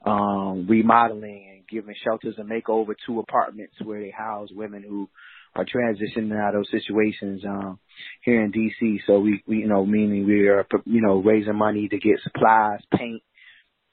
[0.06, 5.08] um, remodeling and giving shelters a makeover to apartments where they house women who
[5.54, 7.78] are transitioning out of those situations um,
[8.22, 8.98] here in DC.
[9.06, 12.80] So we, we, you know, meaning we are, you know, raising money to get supplies,
[12.96, 13.22] paint,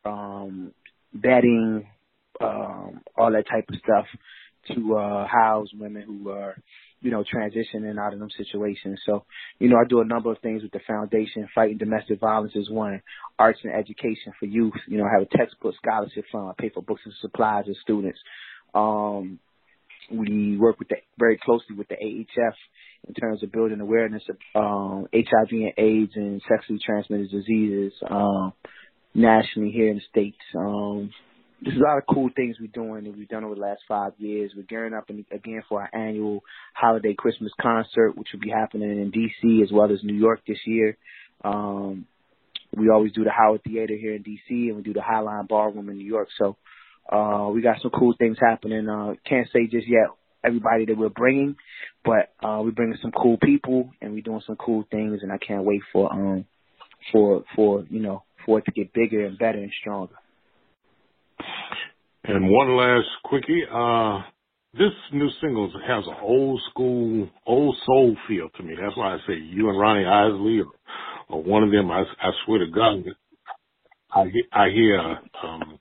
[0.07, 0.71] um,
[1.13, 1.87] bedding,
[2.41, 4.05] um, all that type of stuff
[4.73, 6.55] to uh, house women who are,
[7.01, 8.99] you know, transitioning out of them situations.
[9.05, 9.25] So,
[9.59, 11.47] you know, I do a number of things with the foundation.
[11.53, 13.01] Fighting domestic violence is one.
[13.39, 14.73] Arts and education for youth.
[14.87, 16.49] You know, I have a textbook scholarship fund.
[16.49, 18.19] I pay for books and supplies of students.
[18.73, 19.39] Um,
[20.11, 22.53] we work with the, very closely with the AHF
[23.07, 28.53] in terms of building awareness of um, HIV and AIDS and sexually transmitted diseases um,
[29.13, 30.37] nationally here in the states.
[30.55, 31.11] Um,
[31.61, 34.13] there's a lot of cool things we're doing that we've done over the last five
[34.19, 34.51] years.
[34.55, 36.43] We're gearing up in, again for our annual
[36.73, 40.59] holiday Christmas concert, which will be happening in DC as well as New York this
[40.65, 40.97] year.
[41.43, 42.05] Um,
[42.75, 45.89] we always do the Howard Theater here in DC, and we do the Highline Ballroom
[45.89, 46.27] in New York.
[46.37, 46.57] So
[47.11, 48.87] uh, we got some cool things happening.
[48.87, 50.07] Uh, can't say just yet
[50.43, 51.55] everybody that we're bringing,
[52.05, 55.37] but uh, we're bringing some cool people, and we're doing some cool things, and I
[55.37, 56.45] can't wait for um
[57.11, 60.15] for for you know for it to get bigger and better and stronger.
[62.23, 63.63] And one last quickie.
[63.71, 64.21] Uh,
[64.73, 68.73] this new single has an old school, old soul feel to me.
[68.79, 70.71] That's why I say you and Ronnie Isley or,
[71.29, 71.91] or one of them.
[71.91, 73.03] I, I swear to God,
[74.11, 74.99] I I hear
[75.43, 75.79] um,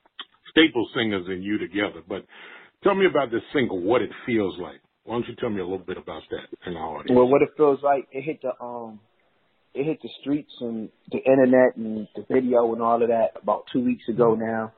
[0.51, 2.02] staple singers and you together.
[2.09, 2.24] But
[2.82, 4.80] tell me about this single, what it feels like.
[5.05, 7.16] Why don't you tell me a little bit about that in our audience?
[7.16, 8.98] Well, what it feels like, it hit the um,
[9.77, 13.65] it hit the streets and the internet and the video and all of that about
[13.73, 14.73] two weeks ago now.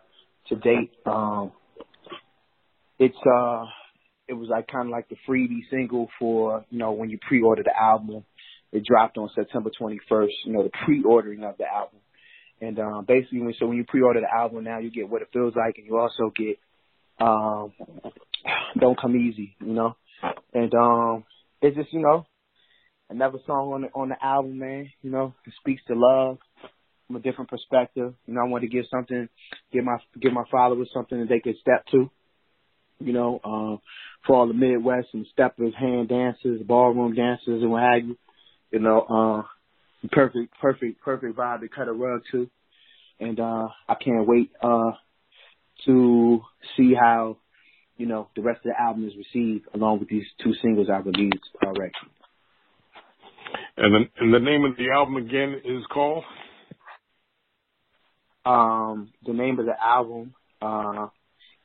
[0.48, 1.52] To date, um,
[2.98, 3.64] it's uh,
[4.26, 7.62] it was like kind of like the freebie single for you know when you pre-order
[7.62, 8.24] the album.
[8.72, 10.28] It dropped on September 21st.
[10.46, 12.00] You know the pre-ordering of the album,
[12.62, 15.28] and um, basically when so when you pre-order the album now you get what it
[15.32, 16.58] feels like, and you also get
[17.20, 17.72] um,
[18.78, 19.96] don't come easy, you know,
[20.54, 21.24] and um,
[21.60, 22.26] it's just you know
[23.10, 24.90] another song on the on the album, man.
[25.02, 26.38] You know, it speaks to love
[27.06, 28.14] from a different perspective.
[28.26, 29.28] You know, I want to give something,
[29.72, 32.10] give my give my followers something that they could step to.
[33.00, 33.76] You know, uh,
[34.26, 38.18] for all the Midwest and steppers, hand dancers, ballroom dancers, and what have you.
[38.72, 42.50] You know, uh, perfect, perfect, perfect vibe to cut a rug to.
[43.20, 44.92] And uh, I can't wait uh,
[45.86, 46.40] to
[46.76, 47.38] see how
[47.96, 50.98] you know the rest of the album is received, along with these two singles I
[50.98, 51.92] released already.
[53.80, 56.24] And the, and the name of the album again is called?
[58.44, 61.06] Um, the name of the album uh,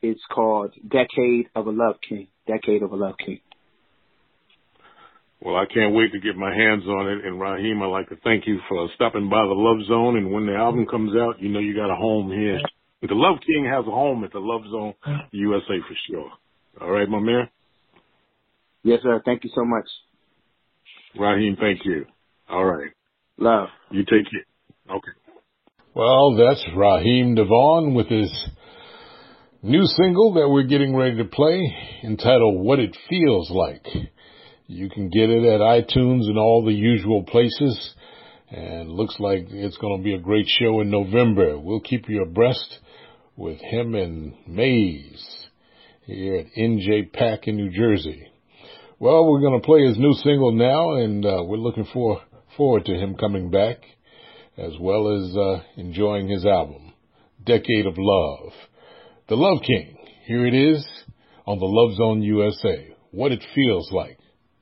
[0.00, 2.28] is called Decade of a Love King.
[2.46, 3.40] Decade of a Love King.
[5.40, 7.24] Well, I can't wait to get my hands on it.
[7.24, 10.16] And Raheem, I'd like to thank you for stopping by the Love Zone.
[10.16, 12.60] And when the album comes out, you know you got a home here.
[13.02, 14.94] The Love King has a home at the Love Zone
[15.32, 16.30] USA for sure.
[16.80, 17.48] All right, my man?
[18.84, 19.20] Yes, sir.
[19.24, 19.86] Thank you so much.
[21.18, 22.06] Raheem, thank you.
[22.48, 22.90] All right.
[23.38, 23.68] Love.
[23.90, 24.46] You take it.
[24.90, 25.12] Okay.
[25.94, 28.32] Well, that's Raheem Devaughn with his
[29.62, 33.86] new single that we're getting ready to play entitled What It Feels Like.
[34.66, 37.94] You can get it at iTunes and all the usual places.
[38.50, 41.58] And looks like it's going to be a great show in November.
[41.58, 42.78] We'll keep you abreast
[43.36, 45.48] with him and Maze
[46.06, 48.28] here at NJPAC in New Jersey.
[49.00, 52.20] Well, we're going to play his new single now, and uh, we're looking for,
[52.56, 53.78] forward to him coming back,
[54.56, 56.92] as well as uh, enjoying his album,
[57.44, 58.52] Decade of Love.
[59.28, 60.86] The Love King, here it is
[61.44, 62.94] on the Love Zone USA.
[63.10, 64.18] What it feels like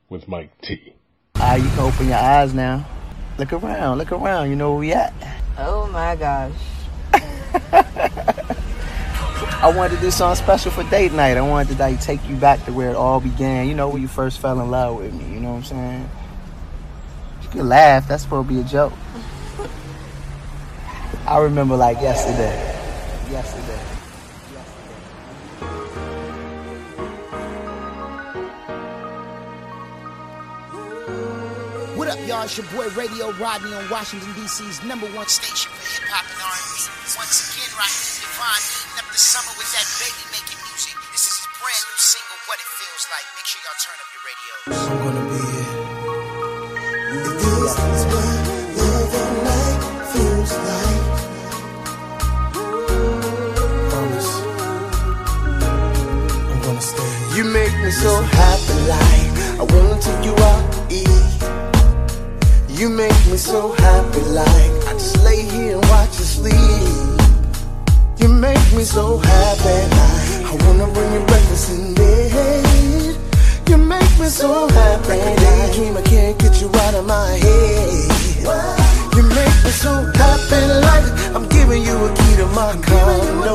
[0.08, 0.94] with Mike T.
[1.34, 2.88] Ah, you can open your eyes now.
[3.38, 4.48] Look around, look around.
[4.48, 5.12] You know where we at.
[5.58, 6.54] Oh my gosh.
[9.62, 11.36] I wanted to do something special for date night.
[11.36, 13.68] I wanted to like take you back to where it all began.
[13.68, 15.32] You know, when you first fell in love with me.
[15.32, 16.10] You know what I'm saying?
[17.42, 18.08] You can laugh.
[18.08, 18.92] That's supposed to be a joke.
[21.28, 22.50] I remember like yesterday.
[23.30, 23.78] Yesterday.
[31.94, 32.42] What up, y'all?
[32.42, 36.42] It's your boy Radio Rodney on Washington, D.C.'s number one station for hip hop and
[36.42, 37.16] R&B.
[37.16, 38.11] Once again, Raheem
[38.42, 40.98] Devaughn eating up the summer with that baby making music.
[41.14, 43.22] This is his brand new single, What It Feels Like.
[43.38, 44.82] Make sure y'all turn up your radios.
[44.82, 47.22] I'm gonna be here.
[47.22, 47.70] It feels
[50.58, 51.06] like.
[53.94, 54.30] Promise.
[56.50, 57.14] I'm gonna stay.
[57.36, 61.30] You make me so happy, like I wanna take you out to eat.
[62.76, 67.11] You make me so happy, like I just lay here and watch you sleep.
[68.22, 69.78] You make me so happy,
[70.46, 73.16] I wanna bring you breakfast in bed.
[73.68, 79.16] You make me so happy, daydream I can't get you out of my head.
[79.16, 83.54] You make me so happy, like I'm giving you a key to my condo.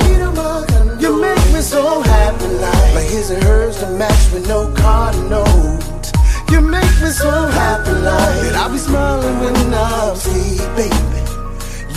[1.00, 5.16] You make me so happy, like my his and hers to match with no card
[5.30, 6.12] note.
[6.52, 11.17] You make me so happy, like that I'll be smiling when I'm asleep, baby.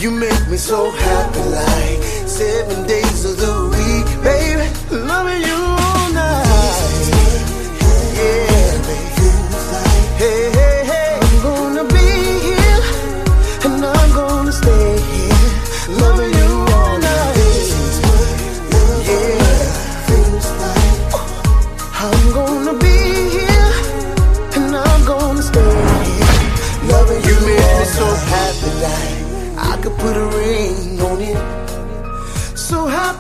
[0.01, 4.67] You make me so happy, like seven days of the week, baby.
[4.91, 5.60] Loving you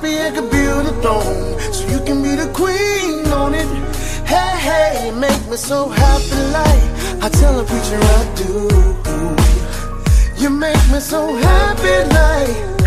[0.02, 3.68] I could build a throne, so you can be the queen on it.
[4.26, 8.70] Hey, hey, you make me so happy, like I tell a preacher I do.
[10.42, 12.79] You make me so happy, like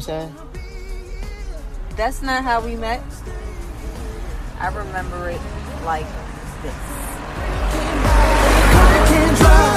[0.00, 0.34] I'm saying?
[1.94, 3.02] That's not how we met.
[4.58, 5.40] I remember it
[5.84, 6.06] like
[6.62, 6.74] this.
[9.10, 9.70] can't drive,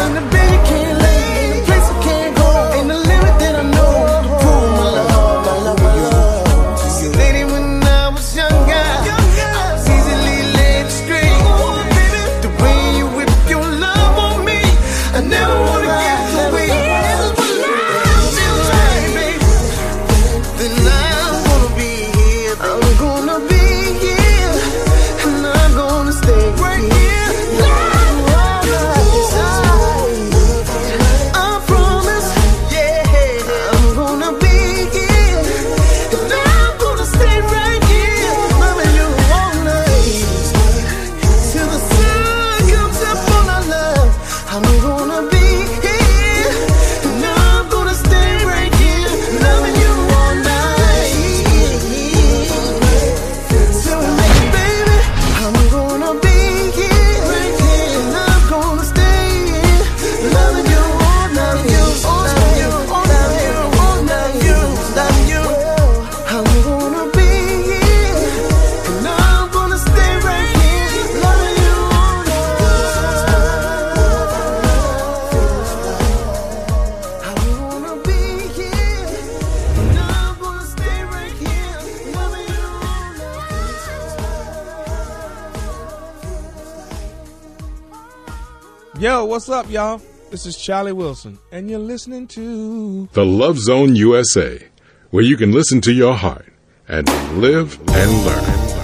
[89.34, 90.00] what's up, y'all?
[90.30, 94.64] This is Charlie Wilson, and you're listening to The Love Zone USA,
[95.10, 96.54] where you can listen to your heart
[96.88, 97.10] and
[97.42, 98.83] live and learn.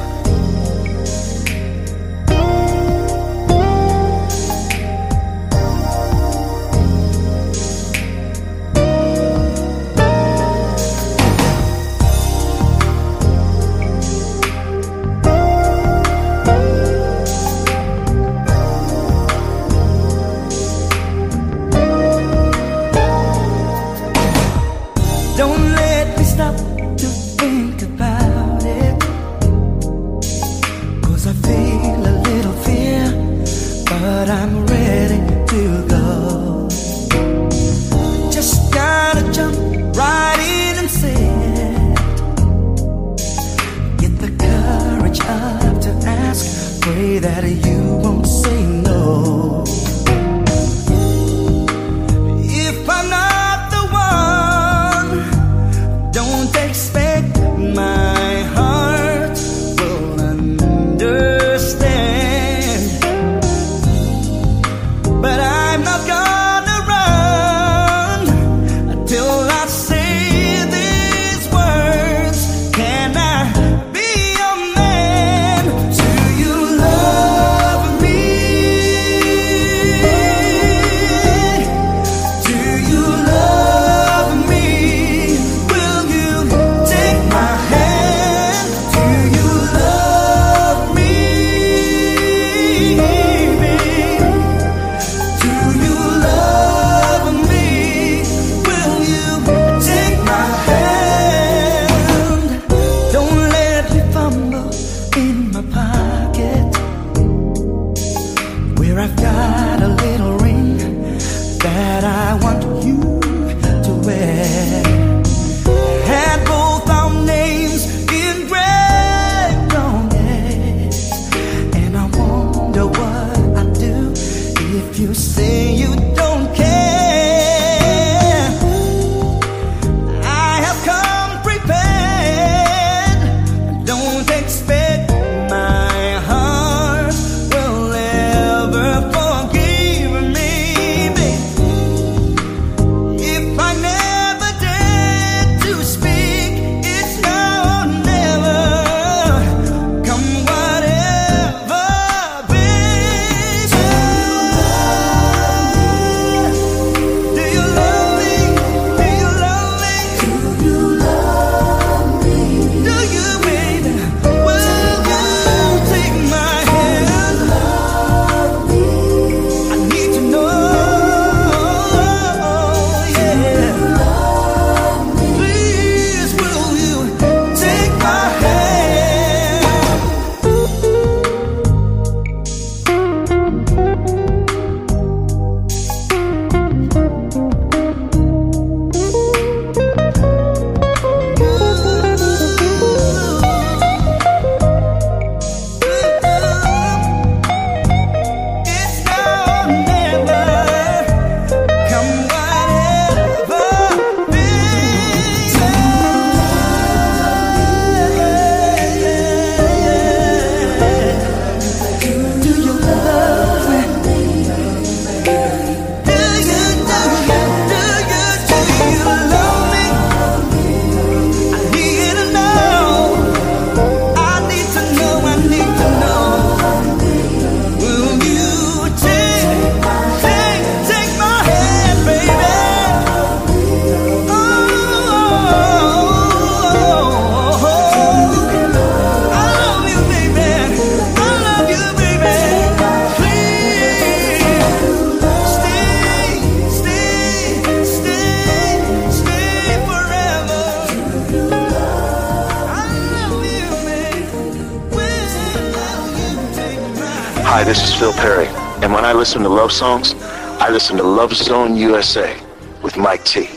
[259.60, 260.16] love songs,
[260.62, 262.42] I listen to Love Zone USA
[262.82, 263.50] with Mike T.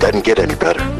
[0.00, 0.97] Doesn't get any better.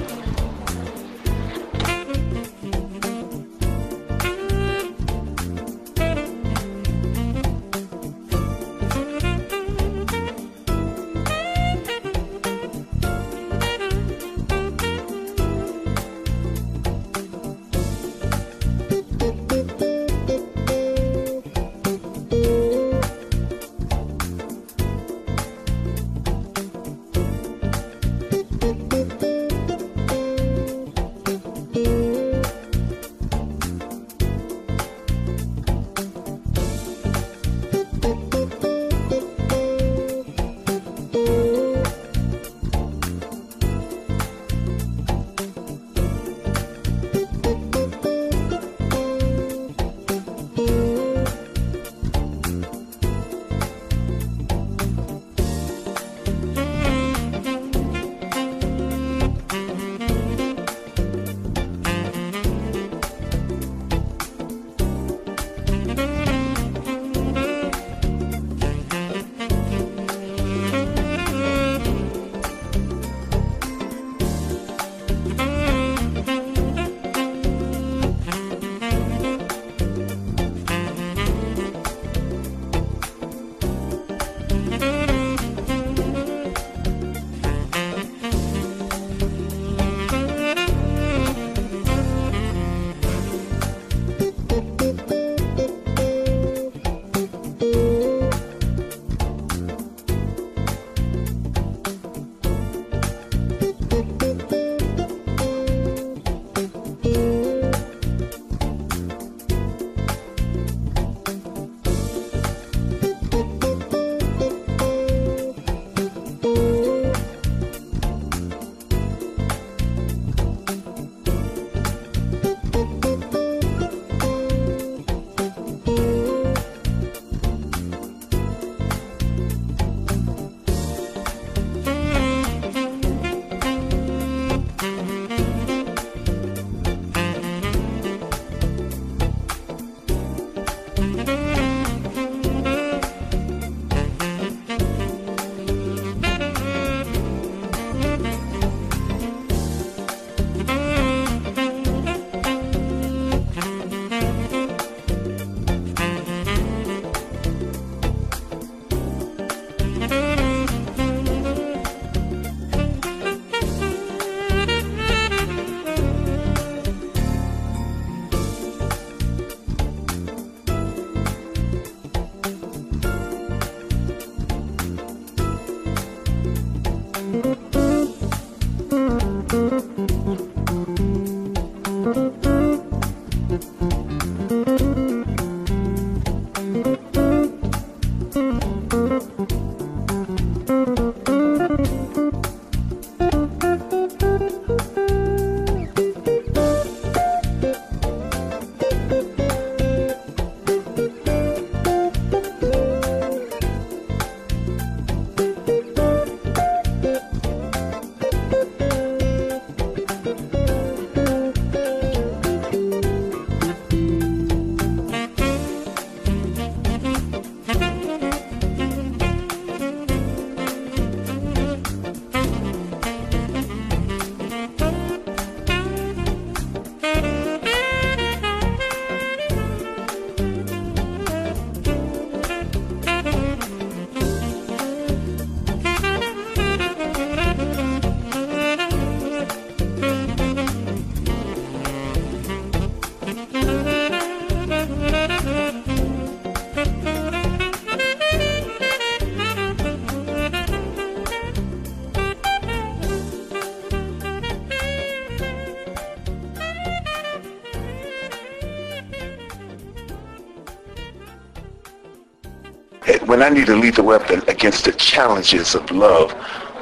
[263.39, 266.35] When I need a lethal weapon against the challenges of love,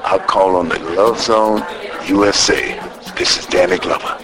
[0.05, 1.63] I'll call on the Love Zone
[2.09, 2.81] USA.
[3.19, 4.16] This is Danny Glover.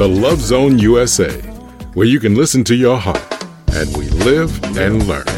[0.00, 1.30] the Love Zone USA,
[1.92, 3.20] where you can listen to your heart
[3.74, 5.29] and we live and learn.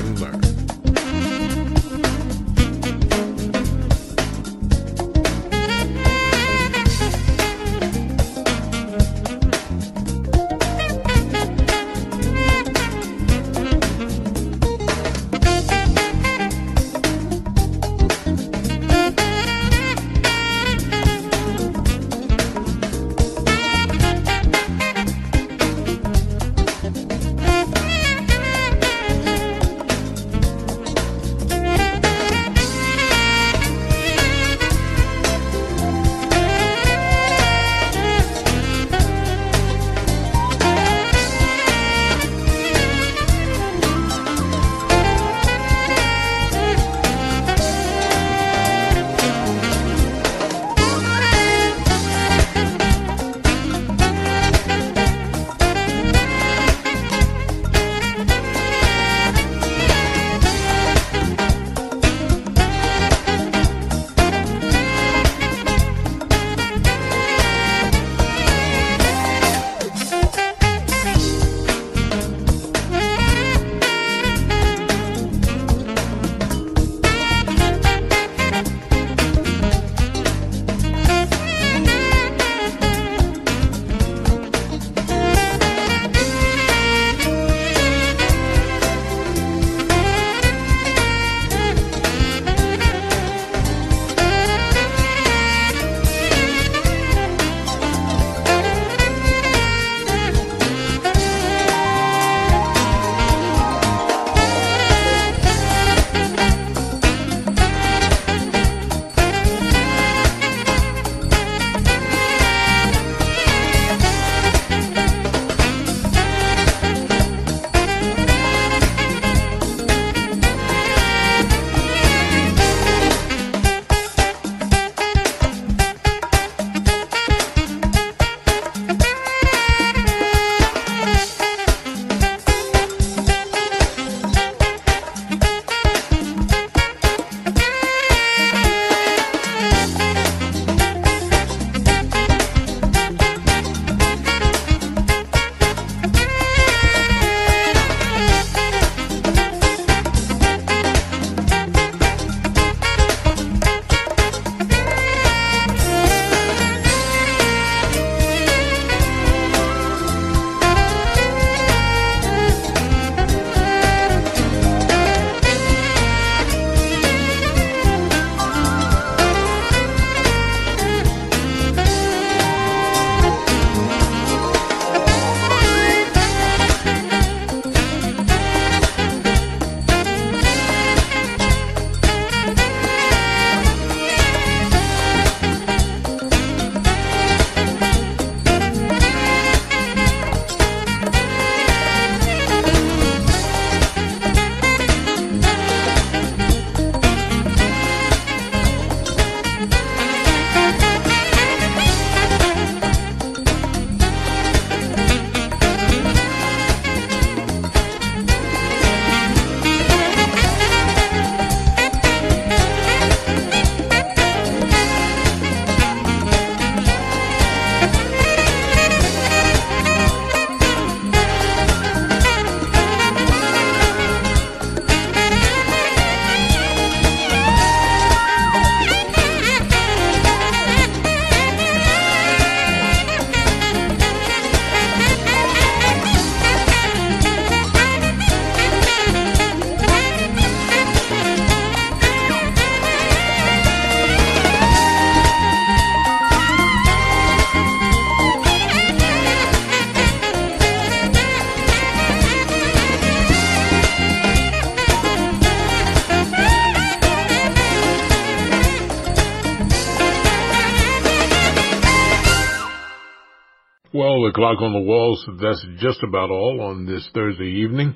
[264.42, 267.94] Clock on the wall says that's just about all on this Thursday evening.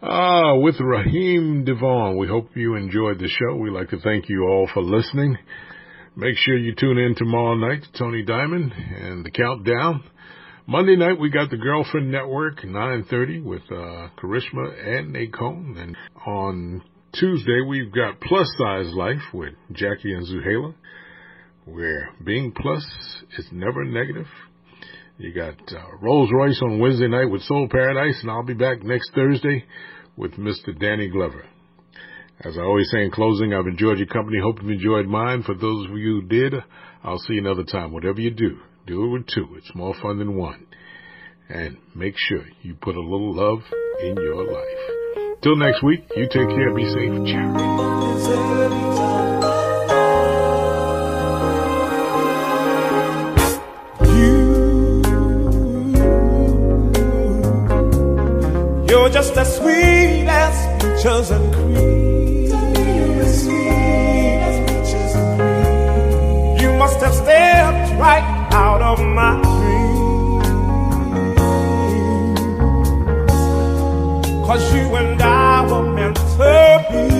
[0.00, 3.56] Ah, with Raheem Devaughn, we hope you enjoyed the show.
[3.56, 5.36] We'd like to thank you all for listening.
[6.14, 10.04] Make sure you tune in tomorrow night to Tony Diamond and the countdown.
[10.68, 15.96] Monday night we got the Girlfriend Network, 9:30 with uh, Karishma and Nacone, and
[16.28, 16.80] on
[17.18, 20.74] Tuesday we've got Plus Size Life with Jackie and Zuhaila,
[21.64, 22.86] where being plus
[23.36, 24.28] is never negative.
[25.20, 28.82] You got uh, Rolls Royce on Wednesday night with Soul Paradise, and I'll be back
[28.82, 29.66] next Thursday
[30.16, 30.76] with Mr.
[30.80, 31.44] Danny Glover.
[32.40, 34.38] As I always say in closing, I've enjoyed your company.
[34.42, 35.42] Hope you've enjoyed mine.
[35.42, 36.54] For those of you who did,
[37.04, 37.92] I'll see you another time.
[37.92, 39.46] Whatever you do, do it with two.
[39.58, 40.66] It's more fun than one.
[41.50, 43.58] And make sure you put a little love
[44.00, 45.42] in your life.
[45.42, 46.74] Till next week, you take care.
[46.74, 47.26] Be safe.
[47.26, 48.99] Ciao.
[58.90, 62.46] You're just as sweet as peaches and cream.
[66.60, 70.40] You must have stepped right out of my dream.
[74.44, 77.19] Cause you and I were meant to be.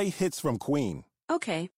[0.00, 1.04] Play hits from Queen.
[1.28, 1.68] Okay.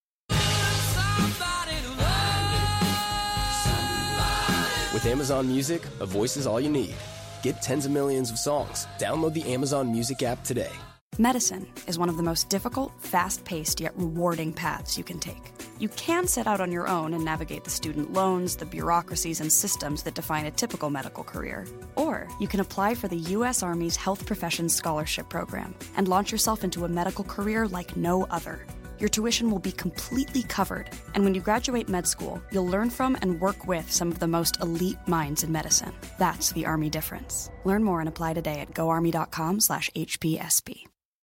[4.95, 6.95] With Amazon Music, a voice is all you need.
[7.43, 8.87] Get tens of millions of songs.
[8.99, 10.71] Download the Amazon Music app today.
[11.19, 15.62] Medicine is one of the most difficult, fast paced, yet rewarding paths you can take.
[15.83, 19.53] You can set out on your own and navigate the student loans, the bureaucracies, and
[19.53, 21.67] systems that define a typical medical career.
[21.97, 23.65] Or you can apply for the U.S.
[23.65, 28.65] Army's Health Professions Scholarship Program and launch yourself into a medical career like no other.
[29.01, 33.19] Your tuition will be completely covered, and when you graduate med school, you'll learn from
[33.21, 35.93] and work with some of the most elite minds in medicine.
[36.17, 37.51] That's the Army difference.
[37.65, 40.92] Learn more and apply today at goarmy.com/hpsp.